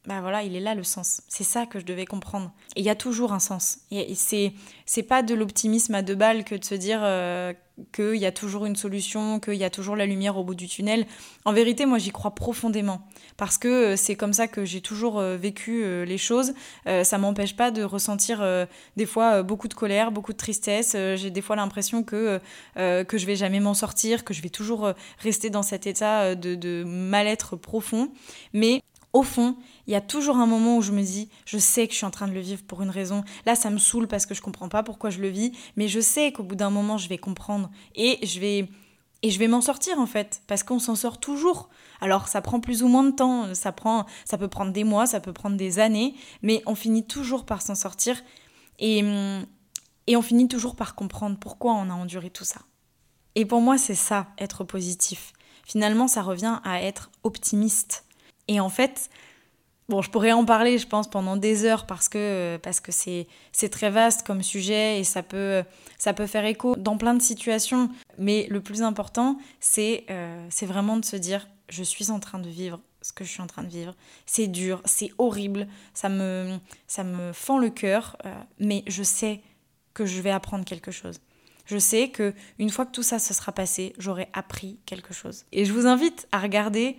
bah 0.07 0.21
voilà, 0.21 0.43
il 0.43 0.57
est 0.57 0.61
là 0.61 0.75
le 0.75 0.83
sens. 0.83 1.23
C'est 1.29 1.45
ça 1.45 1.65
que 1.65 1.79
je 1.79 1.85
devais 1.85 2.07
comprendre. 2.07 2.53
Et 2.75 2.81
il 2.81 2.85
y 2.85 2.91
a 2.91 2.97
toujours 2.97 3.33
un 3.33 3.38
sens. 3.38 3.79
Et 3.93 4.17
c'est, 4.17 4.53
c'est 4.85 5.05
pas 5.05 5.23
de 5.23 5.33
l'optimisme 5.33 5.95
à 5.95 6.03
deux 6.03 6.17
balles 6.17 6.43
que 6.43 6.57
de 6.57 6.65
se 6.65 6.75
dire 6.75 6.99
euh, 7.03 7.53
qu'il 7.95 8.17
y 8.17 8.27
a 8.27 8.33
toujours 8.33 8.67
une 8.67 8.75
solution, 8.75 9.38
qu'il 9.38 9.55
y 9.55 9.62
a 9.62 9.71
toujours 9.71 9.95
la 9.95 10.05
lumière 10.05 10.37
au 10.37 10.43
bout 10.43 10.57
du 10.57 10.67
tunnel. 10.67 11.07
En 11.45 11.53
vérité, 11.53 11.87
moi, 11.87 11.99
j'y 11.99 12.11
crois 12.11 12.35
profondément. 12.35 13.07
Parce 13.37 13.59
que 13.59 13.93
euh, 13.93 13.97
c'est 13.97 14.17
comme 14.17 14.33
ça 14.33 14.49
que 14.49 14.65
j'ai 14.65 14.81
toujours 14.81 15.21
euh, 15.21 15.37
vécu 15.37 15.85
les 16.05 16.19
choses. 16.19 16.53
ça 16.85 17.19
m'empêche 17.19 17.55
pas 17.55 17.71
de 17.71 17.85
ressentir 17.85 18.45
des 18.97 19.07
fois 19.07 19.43
beaucoup 19.43 19.69
de 19.69 19.75
colère, 19.75 20.11
beaucoup 20.11 20.33
de 20.33 20.37
tristesse. 20.37 20.93
j'ai 20.93 21.31
des 21.31 21.43
fois 21.43 21.57
l'impression 21.57 22.03
que, 22.03 22.41
que 22.75 23.19
je 23.19 23.27
vais 23.27 23.37
jamais 23.37 23.61
m'en 23.61 23.75
sortir, 23.75 24.25
que 24.25 24.35
je 24.35 24.43
vais 24.43 24.49
toujours 24.49 24.93
rester 25.19 25.51
dans 25.51 25.62
cet 25.62 25.87
état 25.87 26.35
de, 26.35 26.55
de 26.55 26.85
mal-être 26.85 27.57
profond. 27.57 28.12
Mais 28.53 28.83
au 29.12 29.22
fond, 29.22 29.57
il 29.87 29.92
y 29.92 29.96
a 29.96 30.01
toujours 30.01 30.37
un 30.37 30.46
moment 30.46 30.77
où 30.79 30.83
je 30.83 30.92
me 30.92 31.03
dis, 31.03 31.29
je 31.44 31.59
sais 31.59 31.87
que 31.87 31.92
je 31.92 31.98
suis 31.98 32.07
en 32.07 32.11
train 32.11 32.29
de 32.29 32.33
le 32.33 32.40
vivre 32.40 32.62
pour 32.62 32.83
une 32.83 32.90
raison. 32.90 33.25
Là, 33.44 33.55
ça 33.55 33.70
me 33.70 33.79
saoule 33.79 34.09
parce 34.09 34.27
que 34.27 34.35
je 34.35 34.40
comprends 34.40 34.68
pas 34.68 34.83
pourquoi 34.83 35.11
je 35.11 35.20
le 35.20 35.29
vis, 35.29 35.53
mais 35.77 35.88
je 35.88 36.01
sais 36.01 36.33
qu'au 36.33 36.42
bout 36.42 36.55
d'un 36.55 36.70
moment, 36.70 36.98
je 36.98 37.09
vais 37.09 37.18
comprendre 37.18 37.70
et 37.94 38.25
je 38.27 38.40
vais 38.40 38.68
et 39.25 39.31
je 39.31 39.38
vais 39.38 39.46
m'en 39.46 39.61
sortir 39.61 40.01
en 40.01 40.07
fait 40.07 40.42
parce 40.48 40.64
qu'on 40.64 40.81
s'en 40.81 40.96
sort 40.96 41.20
toujours. 41.20 41.68
Alors, 42.01 42.27
ça 42.27 42.40
prend 42.40 42.59
plus 42.59 42.83
ou 42.83 42.88
moins 42.88 43.05
de 43.05 43.12
temps, 43.12 43.55
ça 43.55 43.70
prend 43.70 44.07
ça 44.25 44.38
peut 44.38 44.48
prendre 44.48 44.72
des 44.72 44.85
mois, 44.85 45.07
ça 45.07 45.20
peut 45.20 45.33
prendre 45.33 45.57
des 45.57 45.79
années, 45.79 46.14
mais 46.42 46.62
on 46.66 46.75
finit 46.75 47.05
toujours 47.05 47.44
par 47.44 47.62
s'en 47.62 47.75
sortir 47.75 48.20
et 48.79 49.05
et 50.09 50.16
on 50.16 50.22
finit 50.22 50.48
toujours 50.48 50.75
par 50.75 50.94
comprendre 50.94 51.38
pourquoi 51.38 51.75
on 51.75 51.88
a 51.88 51.94
enduré 51.94 52.31
tout 52.31 52.44
ça. 52.44 52.62
Et 53.35 53.46
pour 53.46 53.61
moi, 53.61 53.79
c'est 53.79 53.94
ça 53.94 54.29
être 54.38 54.64
positif. 54.64 55.33
Finalement, 55.64 56.09
ça 56.09 56.22
revient 56.22 56.59
à 56.64 56.83
être 56.83 57.11
optimiste. 57.22 58.05
Et 58.49 58.61
en 58.61 58.69
fait, 58.69 59.11
bon, 59.89 60.03
je 60.03 60.11
pourrais 60.11 60.33
en 60.33 60.45
parler, 60.45 60.79
je 60.79 60.87
pense, 60.87 61.09
pendant 61.09 61.37
des 61.37 61.65
heures 61.65 61.87
parce 61.87 62.09
que 62.09 62.59
parce 62.63 62.81
que 62.81 62.93
c'est 62.93 63.27
c'est 63.53 63.69
très 63.69 63.91
vaste 63.91 64.27
comme 64.27 64.43
sujet 64.43 65.01
et 65.01 65.05
ça 65.05 65.23
peut 65.23 65.63
ça 65.99 66.13
peut 66.13 66.27
faire 66.27 66.45
écho 66.45 66.77
dans 66.77 66.97
plein 66.97 67.15
de 67.15 67.23
situations. 67.23 67.91
Mais 68.19 68.47
le 68.51 68.61
plus 68.61 68.83
important, 68.83 69.39
c'est 69.61 70.05
euh, 70.11 70.47
c'est 70.51 70.67
vraiment 70.67 70.97
de 70.97 71.05
se 71.05 71.17
dire, 71.17 71.49
je 71.69 71.83
suis 71.83 72.11
en 72.11 72.21
train 72.21 72.39
de 72.39 72.49
vivre 72.49 72.81
ce 73.03 73.13
que 73.13 73.25
je 73.25 73.31
suis 73.31 73.43
en 73.43 73.47
train 73.47 73.65
de 73.65 73.69
vivre. 73.69 73.95
C'est 74.27 74.47
dur, 74.47 74.81
c'est 74.85 75.11
horrible, 75.19 75.67
ça 75.95 76.09
me 76.09 76.59
ça 76.87 77.05
me 77.05 77.33
fend 77.33 77.59
le 77.59 77.71
cœur, 77.71 78.17
euh, 78.25 78.35
mais 78.59 78.85
je 78.87 79.03
sais 79.03 79.43
que 79.95 80.07
je 80.07 80.21
vais 80.21 80.31
apprendre 80.31 80.65
quelque 80.65 80.91
chose. 80.91 81.21
Je 81.67 81.79
sais 81.79 82.09
que 82.09 82.35
une 82.59 82.71
fois 82.71 82.87
que 82.87 82.93
tout 82.93 83.03
ça 83.03 83.19
se 83.19 83.35
sera 83.35 83.53
passé, 83.53 83.93
j'aurai 83.99 84.29
appris 84.33 84.79
quelque 84.87 85.15
chose. 85.15 85.45
Et 85.53 85.65
je 85.65 85.73
vous 85.73 85.87
invite 85.87 86.27
à 86.33 86.41
regarder 86.41 86.97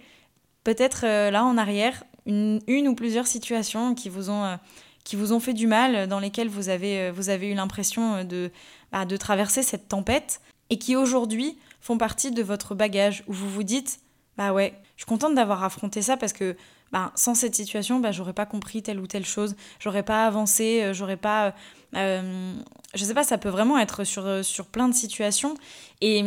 peut-être 0.64 1.06
euh, 1.06 1.32
là 1.32 1.44
en 1.44 1.58
arrière 1.58 2.04
une, 2.26 2.88
ou 2.88 2.96
plusieurs 2.96 3.28
situations 3.28 3.96
qui 3.96 4.10
vous 4.10 4.30
ont, 4.30 4.46
euh, 4.46 4.56
qui 5.04 5.16
vous 5.16 5.34
ont 5.34 5.40
fait 5.40 5.54
du 5.54 5.68
mal, 5.68 6.08
dans 6.08 6.20
lesquelles 6.20 6.48
vous 6.48 6.70
avez, 6.70 7.00
euh, 7.00 7.12
vous 7.12 7.30
avez 7.30 7.52
eu 7.52 7.54
l'impression 7.54 8.24
de, 8.24 8.50
bah, 8.92 9.06
de 9.06 9.18
traverser 9.18 9.62
cette 9.62 9.90
tempête 9.90 10.42
et 10.70 10.78
qui 10.78 10.96
aujourd'hui 10.96 11.58
font 11.82 11.98
partie 11.98 12.32
de 12.32 12.42
votre 12.42 12.76
bagage 12.76 13.24
où 13.28 13.34
vous 13.34 13.50
vous 13.50 13.64
dites 13.64 14.00
bah 14.38 14.52
ouais, 14.52 14.74
je 14.96 15.04
suis 15.04 15.08
contente 15.08 15.36
d'avoir 15.36 15.64
affronté 15.64 16.02
ça 16.02 16.18
parce 16.18 16.34
que 16.34 16.56
bah, 16.92 17.12
sans 17.16 17.36
cette 17.36 17.54
situation, 17.54 18.00
bah, 18.00 18.12
j'aurais 18.12 18.34
pas 18.34 18.48
compris 18.48 18.82
telle 18.82 19.00
ou 19.00 19.06
telle 19.06 19.26
chose, 19.26 19.56
j'aurais 19.80 20.02
pas 20.02 20.26
avancé, 20.26 20.92
j'aurais 20.94 21.18
pas. 21.18 21.54
Euh, 21.96 22.54
je 22.96 23.04
sais 23.04 23.14
pas, 23.14 23.24
ça 23.24 23.38
peut 23.38 23.50
vraiment 23.50 23.78
être 23.78 24.04
sur, 24.06 24.44
sur 24.44 24.66
plein 24.66 24.88
de 24.88 24.96
situations. 24.96 25.56
Et, 26.02 26.24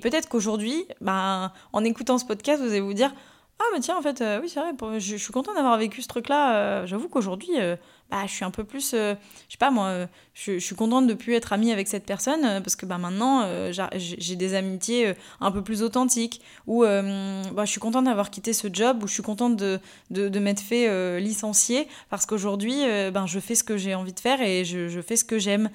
peut-être 0.00 0.28
qu'aujourd'hui, 0.28 0.84
en 1.06 1.84
écoutant 1.84 2.18
ce 2.18 2.24
podcast, 2.24 2.62
vous 2.62 2.68
allez 2.68 2.80
vous 2.80 2.94
dire 2.94 3.12
ah, 3.60 3.64
mais 3.74 3.80
tiens, 3.80 3.98
en 3.98 4.00
fait, 4.00 4.22
euh, 4.22 4.40
oui, 4.40 4.48
c'est 4.48 4.58
vrai, 4.58 4.72
je, 4.98 5.16
suis 5.16 5.32
contente 5.34 5.54
d'avoir 5.54 5.76
vécu 5.76 6.00
ce 6.00 6.08
truc-là. 6.08 6.54
Euh, 6.56 6.86
j'avoue 6.86 7.10
qu'aujourd'hui, 7.10 7.60
euh, 7.60 7.76
bah, 8.10 8.26
je 8.26 8.32
suis 8.32 8.44
un 8.44 8.50
peu 8.50 8.64
plus. 8.64 8.92
je 8.92 9.16
sais 9.48 9.58
pas, 9.58 9.70
moi, 9.70 10.06
je, 10.44 10.58
suis 10.58 10.74
contente 10.74 11.06
de 11.06 11.14
plus 11.14 11.34
être 11.34 11.52
amie 11.52 11.72
avec 11.72 11.88
cette 11.88 12.04
personne 12.04 12.62
parce 12.62 12.76
que 12.76 12.86
bah, 12.86 12.98
maintenant, 12.98 13.46
j'ai 13.94 14.36
des 14.36 14.54
amitiés 14.54 15.14
un 15.40 15.50
peu 15.50 15.62
plus 15.62 15.82
authentiques. 15.82 16.40
Ou 16.66 16.82
bah, 16.82 17.64
je 17.64 17.70
suis 17.70 17.80
contente 17.80 18.04
d'avoir 18.04 18.30
quitté 18.30 18.52
ce 18.52 18.68
job, 18.72 19.02
ou 19.02 19.06
je 19.06 19.14
suis 19.14 19.22
contente 19.22 19.56
de, 19.56 19.78
de, 20.10 20.38
m'être 20.38 20.60
fait 20.60 21.20
licencier 21.20 21.88
parce 22.08 22.26
qu'aujourd'hui, 22.26 22.76
ben, 23.12 23.26
je 23.26 23.40
fais 23.40 23.54
ce 23.54 23.64
que 23.64 23.76
j'ai 23.76 23.94
envie 23.94 24.12
de 24.12 24.20
faire 24.20 24.40
et 24.40 24.64
je, 24.64 25.00
fais 25.00 25.16
ce 25.16 25.24
que 25.24 25.38
j'aime. 25.38 25.70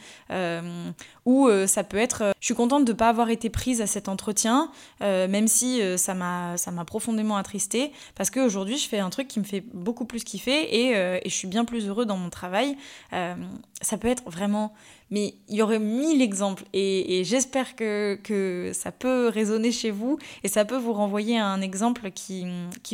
ou 1.26 1.50
ça 1.68 1.84
peut 1.84 1.98
être. 1.98 2.34
je 2.40 2.46
suis 2.46 2.56
contente 2.56 2.86
de 2.86 2.92
ne 2.92 2.98
pas 2.98 3.10
avoir 3.10 3.30
été 3.30 3.50
prise 3.50 3.82
à 3.82 3.88
cet 3.88 4.10
entretien, 4.10 4.72
même 5.02 5.48
si 5.48 5.82
ça 5.98 6.14
m'a 6.14 6.86
profondément 6.86 7.38
attristée 7.38 7.92
parce 8.16 8.30
qu'aujourd'hui, 8.30 8.78
je 8.78 8.88
fais 8.88 9.00
un 9.00 9.10
truc 9.10 9.28
qui 9.28 9.40
me 9.40 9.44
fait 9.44 9.64
beaucoup 9.74 10.06
plus 10.06 10.24
kiffer 10.24 10.76
et, 10.76 10.96
euh, 10.96 11.20
et 11.24 11.30
je 11.30 11.36
suis 11.36 11.48
bien 11.48 11.66
plus 11.66 11.88
heureux 11.88 12.06
dans 12.06 12.18
mon 12.18 12.30
travail. 12.30 12.78
Euh, 13.14 13.36
ça 13.82 13.98
peut 13.98 14.08
être 14.08 14.24
vraiment. 14.30 14.55
Mais 15.12 15.36
il 15.48 15.56
y 15.58 15.62
aurait 15.62 15.80
mille 15.80 16.22
exemples 16.22 16.64
et, 16.74 17.24
j'espère 17.24 17.76
que, 17.76 18.72
ça 18.74 18.92
peut 18.92 19.28
résonner 19.28 19.72
chez 19.72 19.92
vous 19.92 20.18
et 20.44 20.48
ça 20.48 20.66
peut 20.66 20.78
vous 20.78 20.94
renvoyer 20.94 21.38
à 21.38 21.46
un 21.46 21.62
exemple 21.62 22.12
qui, 22.12 22.46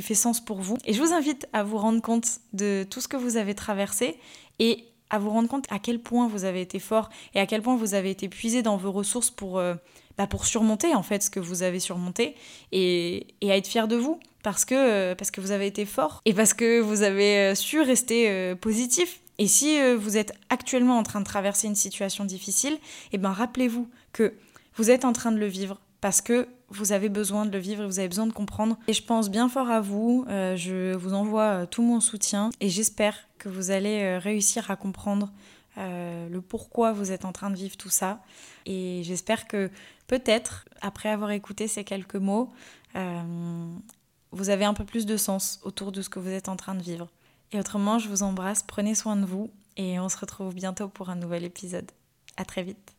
fait 0.02 0.16
sens 0.16 0.44
pour 0.44 0.60
vous. 0.62 0.78
Et 0.86 0.94
je 0.94 1.02
vous 1.02 1.14
invite 1.14 1.48
à 1.54 1.64
vous 1.64 1.78
rendre 1.78 2.02
compte 2.02 2.28
de 2.54 2.86
tout 2.90 3.02
ce 3.02 3.08
que 3.08 3.18
vous 3.18 3.38
avez 3.38 3.56
traversé 3.56 4.18
et 4.60 4.86
à 5.10 5.20
vous 5.20 5.30
rendre 5.30 5.50
compte 5.50 5.66
à 5.70 5.80
quel 5.80 6.00
point 6.00 6.28
vous 6.28 6.46
avez 6.46 6.62
été 6.62 6.80
fort 6.80 7.10
et 7.36 7.40
à 7.40 7.46
quel 7.46 7.62
point 7.62 7.76
vous 7.76 7.94
avez 7.94 8.10
été 8.10 8.30
puisé 8.30 8.62
dans 8.62 8.78
vos 8.78 8.92
ressources 8.92 9.30
pour, 9.30 9.60
euh, 9.60 9.76
bah, 10.18 10.28
surmonter 10.44 10.96
en 10.96 11.04
fait 11.04 11.22
ce 11.24 11.30
que 11.30 11.40
vous 11.40 11.64
avez 11.64 11.80
surmonté 11.80 12.36
et, 12.72 13.28
à 13.44 13.58
être 13.58 13.68
fier 13.68 13.88
de 13.88 13.96
vous 13.96 14.20
parce 14.44 14.66
que, 14.66 14.76
euh, 14.76 15.16
parce 15.16 15.30
que 15.30 15.42
vous 15.42 15.52
avez 15.52 15.68
été 15.68 15.86
fort 15.86 16.22
et 16.26 16.34
parce 16.34 16.54
que 16.54 16.80
vous 16.80 17.04
avez 17.04 17.38
euh, 17.38 17.56
su 17.56 17.82
rester 17.82 18.56
positif. 18.56 19.20
Et 19.42 19.48
si 19.48 19.80
vous 19.96 20.18
êtes 20.18 20.34
actuellement 20.50 21.00
en 21.00 21.04
train 21.04 21.20
de 21.20 21.26
traverser 21.26 21.66
une 21.66 21.74
situation 21.74 22.26
difficile, 22.26 22.78
eh 23.12 23.18
ben 23.18 23.32
rappelez-vous 23.32 23.90
que 24.14 24.36
vous 24.76 24.92
êtes 24.92 25.04
en 25.04 25.14
train 25.14 25.32
de 25.32 25.40
le 25.40 25.48
vivre 25.48 25.82
parce 26.00 26.22
que 26.22 26.48
vous 26.70 26.92
avez 26.92 27.10
besoin 27.10 27.48
de 27.48 27.52
le 27.52 27.58
vivre 27.58 27.82
et 27.82 27.88
vous 27.88 27.98
avez 27.98 28.08
besoin 28.08 28.28
de 28.28 28.34
comprendre. 28.34 28.78
Et 28.88 28.94
je 28.94 29.02
pense 29.02 29.32
bien 29.32 29.50
fort 29.50 29.72
à 29.72 29.82
vous, 29.82 30.26
je 30.28 30.94
vous 30.94 31.16
envoie 31.16 31.66
tout 31.66 31.82
mon 31.82 32.00
soutien 32.00 32.52
et 32.60 32.70
j'espère 32.70 33.18
que 33.40 33.50
vous 33.50 33.72
allez 33.72 34.16
réussir 34.20 34.70
à 34.70 34.76
comprendre 34.76 35.32
le 35.76 36.40
pourquoi 36.40 36.92
vous 36.92 37.12
êtes 37.12 37.26
en 37.26 37.32
train 37.32 37.50
de 37.50 37.56
vivre 37.56 37.76
tout 37.76 37.90
ça. 37.90 38.22
Et 38.68 39.02
j'espère 39.04 39.48
que 39.48 39.72
peut-être, 40.06 40.66
après 40.82 41.10
avoir 41.10 41.32
écouté 41.32 41.68
ces 41.68 41.84
quelques 41.84 42.14
mots, 42.14 42.52
vous 42.94 44.50
avez 44.52 44.66
un 44.66 44.76
peu 44.76 44.86
plus 44.86 45.08
de 45.08 45.18
sens 45.18 45.60
autour 45.64 45.92
de 45.92 46.04
ce 46.04 46.10
que 46.10 46.20
vous 46.20 46.30
êtes 46.30 46.48
en 46.48 46.58
train 46.58 46.76
de 46.76 46.84
vivre. 46.84 47.08
Et 47.52 47.60
autrement, 47.60 48.00
je 48.00 48.08
vous 48.08 48.24
embrasse, 48.24 48.64
prenez 48.64 48.96
soin 48.96 49.16
de 49.16 49.26
vous 49.26 49.52
et 49.78 50.00
on 50.00 50.10
se 50.10 50.18
retrouve 50.18 50.54
bientôt 50.54 50.88
pour 50.88 51.10
un 51.10 51.16
nouvel 51.16 51.44
épisode. 51.44 51.92
À 52.38 52.46
très 52.46 52.64
vite. 52.64 52.96